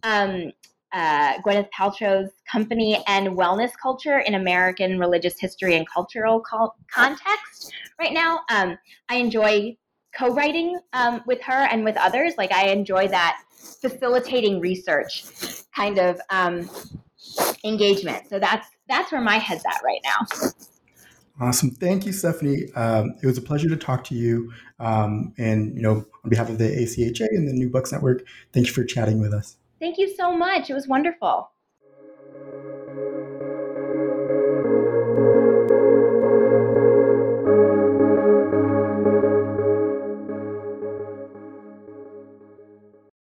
um, 0.02 0.52
uh, 0.92 1.38
Gwyneth 1.42 1.68
Paltrow's 1.78 2.30
company, 2.50 3.02
and 3.06 3.28
wellness 3.28 3.72
culture 3.80 4.20
in 4.20 4.34
American 4.34 4.98
religious 4.98 5.38
history 5.38 5.76
and 5.76 5.86
cultural 5.88 6.40
context. 6.40 7.72
Right 7.98 8.12
now, 8.12 8.40
um, 8.50 8.78
I 9.08 9.16
enjoy 9.16 9.76
co-writing 10.16 10.78
um, 10.92 11.22
with 11.26 11.42
her 11.42 11.66
and 11.70 11.84
with 11.84 11.96
others. 11.96 12.34
Like 12.38 12.52
I 12.52 12.68
enjoy 12.68 13.08
that 13.08 13.42
facilitating 13.80 14.60
research 14.60 15.24
kind 15.74 15.98
of 15.98 16.20
um, 16.30 16.70
engagement. 17.64 18.28
So 18.28 18.38
that's 18.38 18.68
that's 18.88 19.12
where 19.12 19.20
my 19.20 19.36
head's 19.38 19.64
at 19.64 19.82
right 19.84 20.00
now. 20.04 20.52
Awesome. 21.38 21.70
Thank 21.70 22.06
you, 22.06 22.12
Stephanie. 22.12 22.72
Um, 22.74 23.14
it 23.22 23.26
was 23.26 23.36
a 23.36 23.42
pleasure 23.42 23.68
to 23.68 23.76
talk 23.76 24.04
to 24.04 24.14
you. 24.14 24.52
Um, 24.80 25.34
and, 25.36 25.74
you 25.76 25.82
know, 25.82 26.06
on 26.24 26.30
behalf 26.30 26.48
of 26.48 26.56
the 26.56 26.64
ACHA 26.64 27.26
and 27.28 27.46
the 27.46 27.52
New 27.52 27.68
Books 27.68 27.92
Network, 27.92 28.24
thank 28.54 28.68
you 28.68 28.72
for 28.72 28.84
chatting 28.84 29.20
with 29.20 29.34
us. 29.34 29.58
Thank 29.78 29.98
you 29.98 30.14
so 30.16 30.34
much. 30.34 30.70
It 30.70 30.74
was 30.74 30.88
wonderful. 30.88 31.50